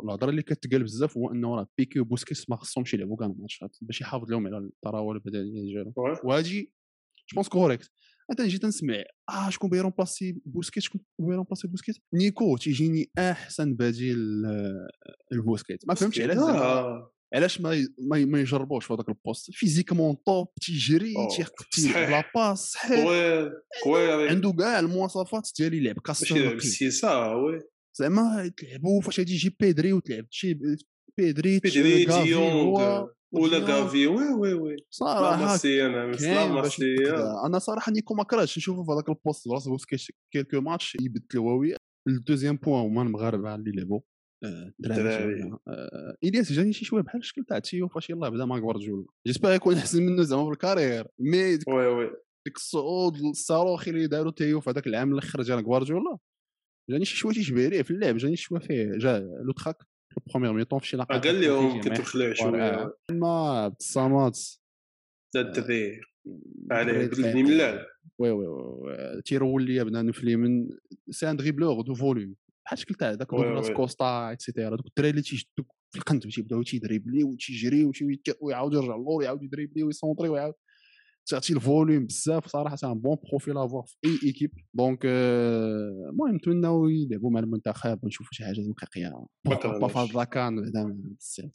الهضرة 0.04 0.30
اللي 0.30 0.42
كتقال 0.42 0.82
بزاف 0.82 1.16
هو 1.16 1.32
إنه 1.32 1.56
راه 1.56 1.68
بيكي 1.78 2.00
وبوسكيس 2.00 2.50
ما 2.50 2.56
خصهمش 2.56 2.94
يلعبوا 2.94 3.16
كاع 3.16 3.26
الماتشات 3.26 3.76
باش 3.82 4.00
يحافظ 4.00 4.30
لهم 4.30 4.46
على 4.46 4.58
الطراوة 4.58 5.16
البدنيه 5.16 5.62
ديالهم. 5.62 5.92
وهادي 6.24 6.72
je 7.34 7.38
pense 7.38 7.48
correcte 7.48 7.90
أنا 8.38 8.48
جيت 8.48 8.64
نسمع 8.64 9.02
آه 9.30 9.50
شكون 9.50 9.70
بيرومبلاسي 9.70 10.40
بوسكيت 10.46 10.82
شكون 10.82 11.00
بيرومبلاسي 11.18 11.68
بوسكيت 11.68 11.96
نيكو 12.14 12.56
تيجيني 12.56 13.10
احسن 13.18 13.74
بديل 13.74 14.18
لبوسكيت 15.32 15.88
ما 15.88 15.94
فهمتش 15.94 16.20
علاش 16.20 16.38
علاش 17.34 17.60
ما 17.60 17.88
ما, 17.98 18.40
يجربوش 18.40 18.86
في 18.86 18.92
هذاك 18.92 19.08
ال 19.08 19.15
poste 19.15 19.50
physiquement 19.52 20.16
top 20.26 20.48
تيجري 20.60 21.14
تيلعب 21.72 22.10
لا 22.10 22.24
باس 22.34 22.58
صحيح 22.58 23.08
عنده 24.30 24.52
كاع 24.52 24.78
المواصفات 24.78 25.50
ديال 25.58 25.74
يلعب 25.74 25.98
كاستر 25.98 26.54
بالسياسة 26.54 27.36
oui 27.36 27.60
زعما 27.98 28.52
تلعبوا 28.56 29.00
فاش 29.00 29.20
غادي 29.20 29.32
يجي 29.32 29.56
بيدري 29.60 29.92
وتلعب 29.92 30.26
شي 30.30 30.58
بيدري 31.18 31.58
بيدري 31.58 32.04
ديونغ 32.04 33.08
ولا 33.32 33.66
غافي 33.66 34.06
oui 34.06 34.32
oui 34.32 34.52
oui 34.54 34.76
صراحة 34.90 35.34
أنا 35.34 35.56
أنا 37.46 37.58
صراحة 37.58 37.92
نيكو 37.92 38.14
ما 38.14 38.24
كرهتش 38.24 38.58
نشوفه 38.58 38.84
في 38.84 38.92
هذاك 38.92 39.08
ال 39.08 39.15
poste 39.15 39.48
براس 39.48 39.68
بوسكيت 39.68 40.00
quelques 40.32 40.60
matchs 40.60 40.96
يبدل 41.00 41.24
الهويه 41.34 41.76
ال 42.08 42.14
deuxième 42.14 42.56
point 42.56 42.80
هما 42.80 43.02
المغاربه 43.02 43.54
اللي 43.54 43.70
لعبوا 43.70 44.00
الدراري 44.44 45.52
آه، 45.68 46.16
الياس 46.24 46.52
جاني 46.52 46.72
شي 46.72 46.84
شوية 46.84 47.02
بحال 47.02 47.20
الشكل 47.20 47.44
تاع 47.44 47.58
تيو 47.58 47.88
فاش 47.88 48.10
يلاه 48.10 48.28
بدا 48.28 48.44
مع 48.44 48.58
جوارديولا 48.58 49.06
جيسبر 49.26 49.52
يكون 49.52 49.76
احسن 49.76 50.02
منه 50.02 50.22
زعما 50.22 50.44
في 50.44 50.50
ال 50.50 50.57
carrière 50.57 51.06
mais 51.18 51.58
oui 51.68 51.86
oui 51.86 52.10
ديك 52.46 52.56
الصعود 52.56 53.16
الصاروخي 53.16 53.90
اللي 53.90 54.06
داروا 54.06 54.32
تيو 54.32 54.60
في 54.60 54.70
هذاك 54.70 54.86
العام 54.86 55.12
الآخر 55.12 55.42
ديال 55.42 55.64
جوارديولا 55.64 56.18
جاني 56.90 57.04
شي 57.04 57.16
شوية 57.16 57.34
تيشبه 57.34 57.68
ليه 57.68 57.82
في 57.82 57.90
اللعب 57.90 58.16
جاني 58.16 58.36
شوية 58.36 58.60
فيه 58.60 58.98
جا 58.98 59.18
لو 59.18 59.52
ال 60.26 60.29
première 60.29 60.52
mi-temps 60.52 60.78
في 60.78 60.86
شي 60.86 60.96
لقطه 60.96 61.18
قال 61.18 61.40
لهم 61.40 61.80
كنت 61.80 62.00
مخلع 62.00 62.32
شوية 62.32 62.96
ما 63.10 63.66
ابتسامات 63.66 64.40
الدري 65.36 66.00
عليه 66.70 67.06
بدلني 67.06 67.42
من 67.42 67.52
اللعب 67.52 67.86
oui 68.18 68.30
oui 68.30 68.46
oui 68.46 69.22
تيرول 69.22 69.62
لي 69.62 69.84
بنادم 69.84 70.12
في 70.12 70.22
اليمن 70.22 70.68
c'est 71.10 71.30
un 71.30 71.36
dribbleur 71.36 71.80
de 71.80 71.94
volume 71.94 72.34
بحال 72.64 72.78
الشكل 72.78 72.94
تاع 72.94 73.10
ذاك 73.10 73.30
دوغلاس 73.30 73.70
كوستا 73.70 74.32
et 74.32 74.43
cetera 74.43 74.76
دوك 74.76 74.86
الدراري 74.86 75.10
اللي 75.10 75.22
تيشدوك 75.22 75.74
في 75.90 75.98
القنت 75.98 76.26
تيبداو 76.26 76.62
تيدريبلي 76.62 77.24
وتيجري 77.24 77.90
ويعاود 78.40 78.74
يرجع 78.74 78.96
للور 78.96 79.22
يعاود 79.22 79.42
يدريبلي 79.42 79.82
ويسونطري 79.82 80.28
ويعاود 80.28 80.54
تعطي 81.28 81.52
ال 81.52 81.60
volume 81.60 82.06
بزاف 82.06 82.46
صراحة 82.46 82.76
un 82.84 82.94
bon 82.94 83.16
profil 83.28 83.58
à 83.58 83.63
avoir 83.63 83.84
في 83.86 83.96
أي 84.04 84.18
équipe. 84.24 84.50
donc 84.74 85.04
المهم 85.04 86.34
نتمناو 86.34 86.88
يلعبوا 86.88 87.30
مع 87.30 87.40
المنتخب 87.40 88.04
ونشوفوا 88.04 88.32
شي 88.32 88.44
حاجة 88.44 88.60
نقيه 88.60 89.26
با 89.80 89.88
فاز 89.88 90.16
la 90.16 90.33
CAN 90.33 90.58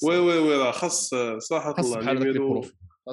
oui 0.04 0.18
oui 0.18 0.38
oui 0.38 0.56
راه 0.56 0.72
خاص 0.72 1.10
صراحة 1.38 1.76
الله 1.80 2.02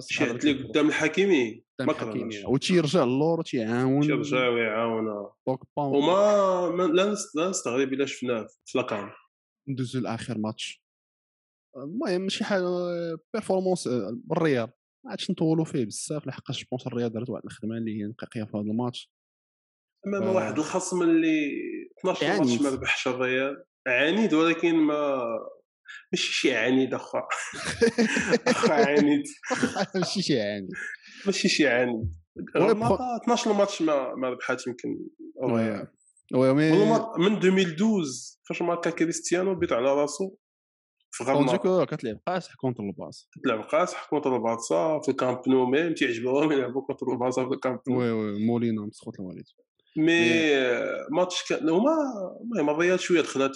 شي 0.08 0.30
اللي 0.30 0.62
قدام 0.62 0.88
الحكيمي 0.88 1.64
ما 1.80 1.92
كرهناش 1.92 2.44
وتيرجع 2.44 3.04
للور 3.04 3.40
وتيعاون 3.40 4.00
تيرجع 4.00 4.48
ويعاون 4.48 5.04
donc 5.46 5.60
وما 5.76 6.82
لا 7.34 7.48
نستغرب 7.48 7.92
إلا 7.92 8.06
شفناه 8.06 8.46
في 8.64 8.78
la 8.78 8.91
CAN 8.91 9.10
ندوزو 9.68 10.00
لآخر 10.00 10.38
ماتش. 10.38 10.84
المهم 11.76 12.28
شي 12.28 12.44
حاجة 12.44 12.64
performance 13.34 13.88
الرياض 14.32 14.79
ما 15.04 15.10
عادش 15.10 15.30
نطولوا 15.30 15.64
فيه 15.64 15.84
بزاف 15.84 16.26
لحقاش 16.26 16.64
je 16.64 16.71
pense 16.71 16.86
الرياض 16.86 17.12
دارت 17.12 17.30
واحد 17.30 17.44
الخدمة 17.44 17.76
اللي 17.76 18.00
هي 18.00 18.04
نقيه 18.04 18.44
في 18.44 18.56
هذا 18.56 18.70
الماتش. 18.70 19.10
أمام 20.06 20.32
ف... 20.32 20.36
واحد 20.36 20.58
الخصم 20.58 21.02
اللي 21.02 21.50
12 22.00 22.26
ماتش 22.26 22.60
ما 22.60 22.70
ربحش 22.70 23.08
الرياض 23.08 23.54
عنيد 23.88 24.34
ولكن 24.34 24.74
ما 24.74 25.20
ماشي 26.12 26.32
شي 26.32 26.56
عنيد 26.56 26.94
اخا 26.94 27.22
اخا 28.46 28.74
عنيد. 28.74 29.22
ماشي 29.94 30.22
شي 30.22 30.40
عنيد. 30.40 30.70
ماشي 31.26 31.48
شي 31.48 31.68
عنيد. 31.68 32.10
12 33.22 33.52
ماتش 33.52 33.82
ما 33.82 34.14
ما 34.14 34.30
ربحات 34.30 34.66
يمكن 34.66 34.88
oui 35.42 35.86
oui 36.34 36.52
من 37.18 37.36
2012 37.36 38.04
فاش 38.48 38.62
ماركا 38.62 38.90
كريستيانو 38.90 39.54
بيت 39.54 39.72
على 39.72 39.94
راسو 39.94 40.36
في 41.10 41.24
غرما 41.24 41.84
كتلعب 41.84 42.18
قاصح 42.26 42.54
contre 42.54 42.82
البارسا 42.82 43.28
كتلعب 43.32 43.60
قاصح 43.60 44.06
contre 44.10 44.36
البارسا 44.36 45.00
في 45.04 45.10
الكامب 45.10 45.48
نو 45.48 45.66
ميم 45.66 45.94
تيعجبوهم 45.94 46.52
يلعبوا 46.52 46.82
contre 46.82 47.12
البارسا 47.12 47.48
في 47.48 47.54
الكامب 47.54 47.80
non 47.88 48.00
oui 48.00 48.10
oui 48.10 48.46
مولينا 48.46 48.82
مسخوط 48.82 49.20
الوالد 49.20 49.46
mais 49.96 50.50
match 51.10 51.48
كان 51.48 51.68
هما 51.68 51.92
المهم 52.40 52.70
الريال 52.70 53.00
شوية 53.00 53.20
دخلت 53.20 53.52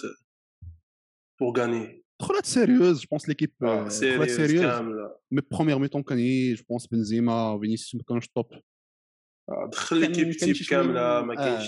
pour 1.39 1.59
gagner 1.59 2.03
دخلت 2.21 2.45
sérieuse 2.45 3.01
je 3.01 3.07
pense 3.11 3.29
l'équipe 3.29 3.51
دخلت 3.61 4.29
sérieuse 4.29 4.81
mais 5.31 5.41
première 5.51 5.79
mi-temps 5.79 6.03
كان 6.03 6.17
je 6.53 6.63
pense 6.69 6.87
بنزيما 6.87 7.59
فينيسيوس 7.59 7.95
ما 7.95 8.01
كانوش 8.07 8.27
top 8.27 8.45
دخل 9.71 9.97
ليكيب 9.97 10.31
تيب 10.31 10.55
كامله 10.69 11.21
ما 11.21 11.35
كاينش 11.35 11.67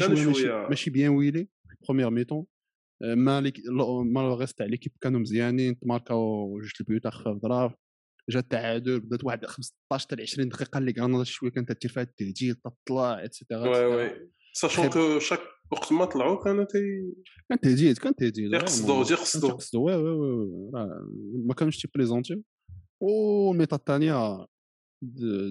كان 0.00 0.16
شوية 0.16 0.68
ماشي 0.68 0.90
بيان 0.90 1.10
ويلي 1.10 1.48
بروميير 1.84 2.10
ميتون 2.10 2.46
ما 3.02 3.40
ليك 3.40 3.60
ما 4.04 4.20
الغيس 4.20 4.54
تاع 4.54 4.66
ليكيب 4.66 4.92
كانوا 5.00 5.20
مزيانين 5.20 5.78
تماركاو 5.78 6.58
جوج 6.60 6.70
البيوت 6.80 7.06
خفاف 7.06 7.36
ضراف 7.36 7.72
جا 8.30 8.38
التعادل 8.38 9.00
بدات 9.00 9.24
واحد 9.24 9.46
15 9.46 10.06
حتى 10.06 10.22
20 10.22 10.48
دقيقة 10.48 10.78
اللي 10.78 10.94
غرناطه 10.98 11.24
شوية 11.24 11.50
كانت 11.50 11.72
تدير 11.72 11.90
فيها 11.90 12.02
التهديد 12.02 12.56
تطلع 12.56 13.24
اتسيتيرا 13.24 13.68
وي 13.68 13.84
وي 13.84 14.30
ساشون 14.52 14.90
كو 14.90 15.18
شاك 15.18 15.40
وقت 15.72 15.92
ما 15.92 16.04
طلعوا 16.04 16.44
كانوا 16.44 16.64
تي 16.64 16.78
كان 17.48 17.60
تهديد 17.60 17.98
كان 17.98 18.14
تهديد 18.14 18.52
يقصدوا 18.52 19.50
يقصدوا 19.50 19.90
وي 19.90 19.94
وي 19.96 20.10
وي 20.10 20.46
ما 21.46 21.54
كانوش 21.54 21.82
تي 21.82 21.88
بريزونتيو 21.94 22.42
والميطا 23.00 23.76
الثانية 23.76 24.46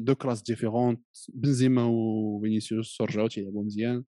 deux 0.02 0.16
classes 0.16 0.42
différentes 0.42 1.08
بنزيما 1.34 1.84
وفينيسيوس 1.86 3.02
رجعوا 3.02 3.28
تيلعبوا 3.28 3.64
مزيان 3.64 4.04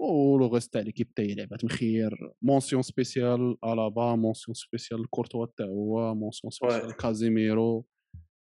و 0.00 0.15
le 0.15 0.46
reste 0.46 0.72
تاع 0.72 0.82
l'équipe 0.82 1.14
تاعي 1.14 1.34
لعبات 1.34 1.64
مخير 1.64 2.32
mention 2.42 2.82
spéciale 2.82 3.56
ألابا 3.64 4.14
mention 4.14 4.54
spéciale 4.54 5.10
كورتوا 5.10 5.46
حتى 5.46 5.64
هو 5.64 6.14
mention 6.14 6.50
spéciale 6.50 6.96
كازيميرو 6.96 7.86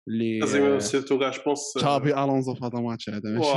اللي 0.09 0.41
كازيميرو 0.41 0.79
surtout 0.79 1.19
كاع 1.19 1.31
je 1.31 1.43
pense 1.43 1.73
تشابي 1.77 2.25
ألونزو 2.25 2.55
في 2.55 2.65
هذا 2.65 2.79
الماتش 2.79 3.11
هذا 3.11 3.31
ماشي؟ 3.31 3.51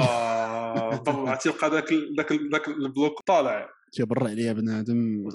عرفتي 1.30 1.52
تلقى 1.52 1.70
ذاك 1.70 1.94
ذاك 2.18 2.32
ذاك 2.52 2.68
ال 2.68 2.78
bloc 2.78 3.22
طالع. 3.28 3.70
تيبرع 3.92 4.30
عليها 4.30 4.54
بنادم. 4.54 5.28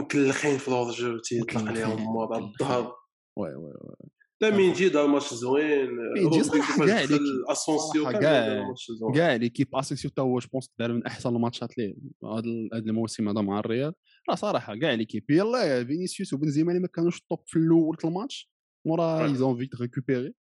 مكلخين 0.00 0.58
في 0.58 0.68
ال 0.68 0.74
hors-jeu 0.74 1.18
تيطلق 1.18 1.68
عليهم 1.68 2.22
الظهر. 2.32 2.92
oui 3.36 3.54
oui 3.54 3.72
oui 3.74 4.10
لا 4.42 4.56
ميندي 4.56 4.88
دار 4.88 5.06
ماتش 5.06 5.34
زوين 5.34 5.88
جي 6.32 6.42
صراحة 6.42 6.86
كاع 6.86 7.04
اسونسيو 7.52 9.12
كاع 9.14 9.34
l'équipe 9.34 9.76
اسونسيو 9.76 10.10
حتى 10.10 10.20
هو 10.22 10.38
je 10.38 10.48
pense 10.52 10.70
دار 10.78 10.92
من 10.92 11.06
أحسن 11.06 11.36
الماتشات 11.36 11.78
ليه 11.78 11.94
هذا 12.24 12.78
الموسم 12.78 13.28
هذا 13.28 13.40
مع 13.40 13.58
الريال. 13.58 13.92
لا 14.28 14.34
صراحة 14.34 14.76
كاع 14.76 14.94
l'équipe 14.94 15.30
يلا 15.30 15.84
فينيسيوس 15.84 16.32
وبنزيما 16.32 16.70
اللي 16.70 16.82
ما 16.82 16.88
كانوش 16.88 17.20
top 17.20 17.42
في 17.46 17.56
الأول 17.58 17.96
الماتش 18.04 18.50
مورا 18.86 19.24
ils 19.24 19.40
ont 19.40 19.56
vite 19.56 19.80
récupéré 19.80 20.34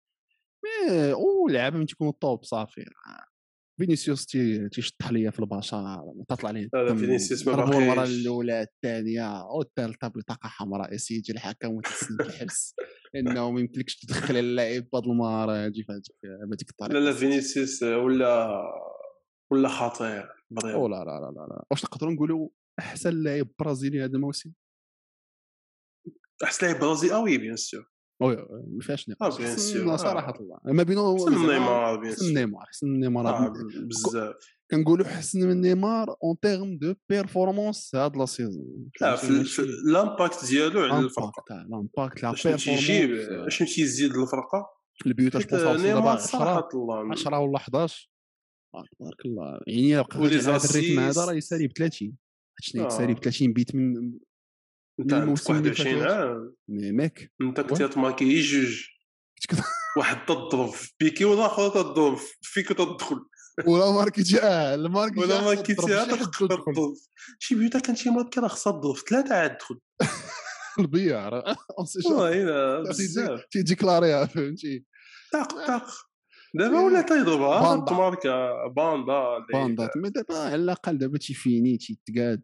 mais 0.63 1.11
أو 1.13 1.47
اللعابه 1.47 1.77
من 1.77 1.85
تيكونوا 1.85 2.13
top 2.21 2.43
صافي. 2.43 2.85
فينيسيوس 3.77 4.25
تيشطح 4.71 5.11
ليا 5.11 5.31
في 5.31 5.39
البشر 5.39 6.01
تطلع 6.29 6.51
ليه؟ 6.51 6.69
لا 6.73 6.95
فينيسيوس 6.95 7.47
ما 7.47 7.55
باقيش 7.55 7.75
المرة 7.75 8.03
الأولى 8.03 8.61
الثانية 8.61 9.43
والثالثه 9.43 10.07
بطاقه 10.07 10.49
حمراء 10.49 10.97
سيدي 10.97 11.31
الحكم 11.31 11.69
وتسنى 11.69 12.17
الحبس 12.19 12.75
إنه 13.15 13.51
ما 13.51 13.59
يمكنلكش 13.59 13.99
تدخل 13.99 14.37
اللاعب 14.37 14.89
بهذه 14.93 15.05
المهاره 15.05 15.51
هذه 15.51 15.83
بهذيك 16.23 16.69
الطريقة. 16.69 16.99
لا 16.99 16.99
لا 16.99 17.13
فينيسيوس 17.13 17.83
ولا 17.83 18.61
ولا 19.51 19.69
خطير 19.69 20.29
أو 20.65 20.87
لا 20.87 20.95
لا 20.95 21.31
لا 21.35 21.47
لا 21.49 21.65
واش 21.71 21.85
نقدروا 21.85 22.13
نقولوا 22.13 22.49
أحسن 22.79 23.23
لاعب 23.23 23.47
برازيلي 23.59 24.03
هذا 24.03 24.15
الموسم؟ 24.15 24.53
أحسن 26.43 26.67
لاعب 26.67 26.79
برازيلي 26.79 27.13
آه 27.13 27.21
oui 27.21 27.37
bien 27.37 27.55
sûr. 27.55 27.96
ما 28.21 28.79
فيهاش 28.81 29.09
نقاش. 29.09 29.37
bien 29.37 29.57
sûr 29.57 29.97
صراحة 29.97 30.33
الله. 30.39 30.57
ما 30.65 30.83
بينه 30.83 31.15
أحسن 31.15 31.31
نيمار 31.31 31.99
bien 31.99 32.15
sûr 32.15 32.29
نيمار 32.33 32.63
أحسن 32.63 32.87
نيمار. 32.87 33.53
بزاف. 33.75 34.35
كنقولوا 34.71 35.05
حسن 35.05 35.47
من 35.47 35.61
نيمار 35.61 36.15
en 36.23 36.39
termes 36.41 36.77
de 36.77 36.93
performance 37.09 37.95
هاد 37.95 38.17
la 38.17 38.25
saison. 38.25 38.89
لا 39.01 39.15
في 39.15 39.59
ال 39.59 39.71
impact 39.71 40.45
ديالو 40.45 40.81
على 40.81 41.05
الفرقة. 41.05 41.61
ال 41.61 41.70
impact 41.70 42.23
la 42.23 42.29
performance 42.31 42.63
تيجيب 42.63 43.09
اشنو 43.29 43.67
تيزيد 43.67 44.15
الفرقة؟ 44.15 44.77
البيوت 45.05 45.35
اش 45.35 45.53
نيمار 45.81 46.17
صراحة 46.17 46.69
الله. 46.73 47.11
10 47.11 47.39
ولا 47.39 47.57
11 47.57 48.09
تبارك 48.99 49.25
الله. 49.25 49.59
يعني 49.67 50.03
بقى 50.03 50.27
هذا 50.27 50.55
ال 50.69 50.73
rythme 50.73 50.99
هذا 50.99 51.25
راه 51.25 51.33
يسالي 51.33 51.67
ب 51.67 51.71
30 51.71 52.17
شنو 52.59 52.87
يسالي 52.87 53.13
ب 53.13 53.19
30 53.19 53.53
بيت 53.53 53.75
من 53.75 54.13
عندك 54.99 55.27
21 55.49 56.03
عام. 56.03 56.55
ميك. 56.67 57.31
انت 57.41 57.61
كنت 57.61 57.83
تماركي 57.83 58.25
هي 58.25 58.41
جوج. 58.41 58.83
واحد 59.97 60.25
تضرب. 60.25 60.69
في 60.69 60.91
بيكي 60.99 61.25
والاخر 61.25 61.69
تضرب. 61.69 62.17
فيك 62.41 62.71
وتدخل 62.71 63.25
ولا 63.65 63.91
ماركيتي 63.91 64.41
آه 64.41 64.75
الماركيتي 64.75 65.19
ولا 65.19 65.41
ماركيتي 65.41 65.73
تدخل. 65.75 66.95
شي 67.39 67.55
بيوتا 67.55 67.79
كان 67.79 67.95
شي 67.95 68.09
ماركي 68.09 68.39
راه 68.39 68.47
خصها 68.47 68.71
تضرب 68.73 68.95
ثلاثة 69.09 69.35
عاد 69.35 69.57
تدخل 69.57 69.79
البيع 70.79 71.29
والله 72.07 72.81
بزاف. 72.89 73.41
تيديكلاريها 73.51 74.25
فهمتي؟ 74.25 74.85
طاق 75.33 75.67
طاق 75.67 75.87
دابا 76.53 76.79
ولا 76.79 77.01
تيضربها 77.01 77.75
ماركه 77.75 78.67
باندا. 78.67 79.45
باندا 79.53 79.89
مي 79.95 80.09
دابا 80.09 80.37
على 80.37 80.55
الأقل 80.55 80.97
دابا 80.97 81.17
تيفيني 81.17 81.77
تيتقاد 81.77 82.43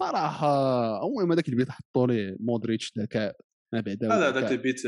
صراحة 0.00 1.06
المهم 1.06 1.32
هذاك 1.32 1.48
البيت 1.48 1.70
حطوا 1.70 2.06
ليه 2.06 2.36
مودريتش 2.40 2.92
ذكاء 2.98 3.36
ما 3.74 3.80
بعدا 3.80 4.08
لا 4.08 4.28
هذاك 4.28 4.52
البيت 4.52 4.82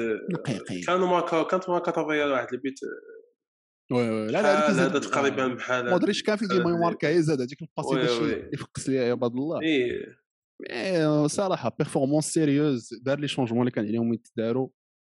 كانوا 0.87 1.07
ماركا 1.07 1.43
كانت 1.43 1.69
ماركا 1.69 1.91
تافيا 1.91 2.25
واحد 2.25 2.47
البيت 2.53 2.81
oui 3.93 4.11
oui 4.11 4.27
لا 4.27 4.43
لا 4.43 4.71
هذا 4.71 4.99
تقريبا 4.99 5.47
بحال 5.47 5.91
مودريتش 5.91 6.23
كان 6.23 6.37
في 6.37 6.47
ديما 6.47 6.71
يماركا 6.71 7.21
زاد 7.21 7.41
هذيك 7.41 7.63
الباسي 7.63 7.95
باش 7.95 8.37
يفقس 8.53 8.89
ليها 8.89 9.11
عباد 9.11 9.33
الله. 9.33 9.61
اي 9.63 11.29
صراحة 11.29 11.77
performance 11.79 12.33
sérieuse 12.33 12.95
دار 13.03 13.19
les 13.21 13.29
changements 13.29 13.61
اللي 13.61 13.71
كان 13.71 13.87
عليهم 13.87 14.15
يتداروا 14.15 14.69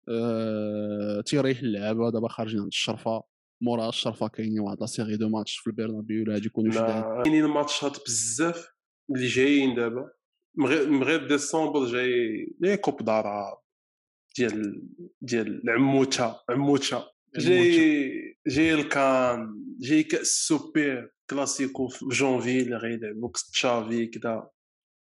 أه 0.08 1.20
تيريح 1.20 1.58
اللعابه 1.58 2.10
دابا 2.10 2.28
خارجين 2.28 2.60
عند 2.60 2.66
الشريف. 2.66 3.22
مورا 3.62 3.88
الشريف 3.88 4.28
كاينين 4.28 4.60
واحد 4.60 4.80
la 4.80 4.86
série 4.86 5.16
de 5.16 5.28
matchs 5.28 5.56
في 5.56 5.66
البرنابيو 5.66 6.22
اللي 6.22 6.34
غادي 6.34 6.46
يكونوا 6.46 6.72
شداد. 6.72 7.22
كاينين 7.22 7.44
ماتشات 7.44 7.98
بزاف. 8.06 8.71
اللي 9.10 9.26
جايين 9.26 9.74
دابا. 9.74 10.10
من 10.54 11.02
غير 11.02 11.28
ديسمبر 11.28 11.86
جاي 11.86 12.46
جاي 12.60 12.76
كوب 12.76 13.04
دارا 13.04 13.62
ديال 14.36 14.88
ديال 15.20 15.62
العموته 15.64 16.36
عموتة. 16.48 17.12
جاي 17.36 18.36
جاي 18.46 18.74
الكان 18.74 19.64
جاي 19.80 20.02
كأس 20.02 20.20
السوبر 20.20 21.10
كلاسيكو 21.30 21.88
في 21.88 22.06
جونفي 22.06 22.60
اللي 22.60 22.76
غيلعبوا 22.76 23.30
تشافي 23.52 24.06
كذا 24.06 24.50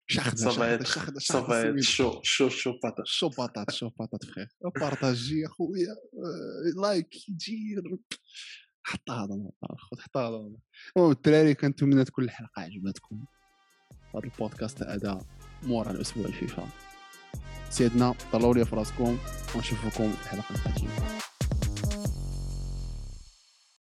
شاخد 0.06 0.38
شاخد 0.38 1.18
شاخد 1.18 1.80
شو 1.80 2.20
شو 2.22 2.48
شو 2.48 2.78
باتات 2.82 3.06
شو 3.06 3.28
باتات 3.28 3.70
شو 3.70 3.88
باتات 3.88 4.24
فخير 4.24 4.48
بارطاجي 4.80 5.46
اخويا 5.46 5.96
لايك 6.82 7.14
دير 7.28 7.96
حط 8.82 9.10
هذا 9.10 9.50
خذ 9.78 10.00
حط 10.00 10.16
هذا 10.16 10.36
المهم 10.96 11.10
الدراري 11.10 11.54
كنتمنى 11.54 12.04
تكون 12.04 12.24
الحلقة 12.24 12.62
عجبتكم. 12.62 13.24
هذا 14.14 14.24
البودكاست 14.24 14.82
هذا 14.82 15.20
مورا 15.62 15.90
الأسبوع 15.90 16.26
الفيفا. 16.26 16.68
سيدنا 17.70 18.14
طلعوا 18.32 18.54
لي 18.54 18.64
في 18.64 18.76
راسكم 18.76 19.18
ونشوفكم 19.54 20.04
الحلقة 20.04 20.54
القادمه 20.54 21.29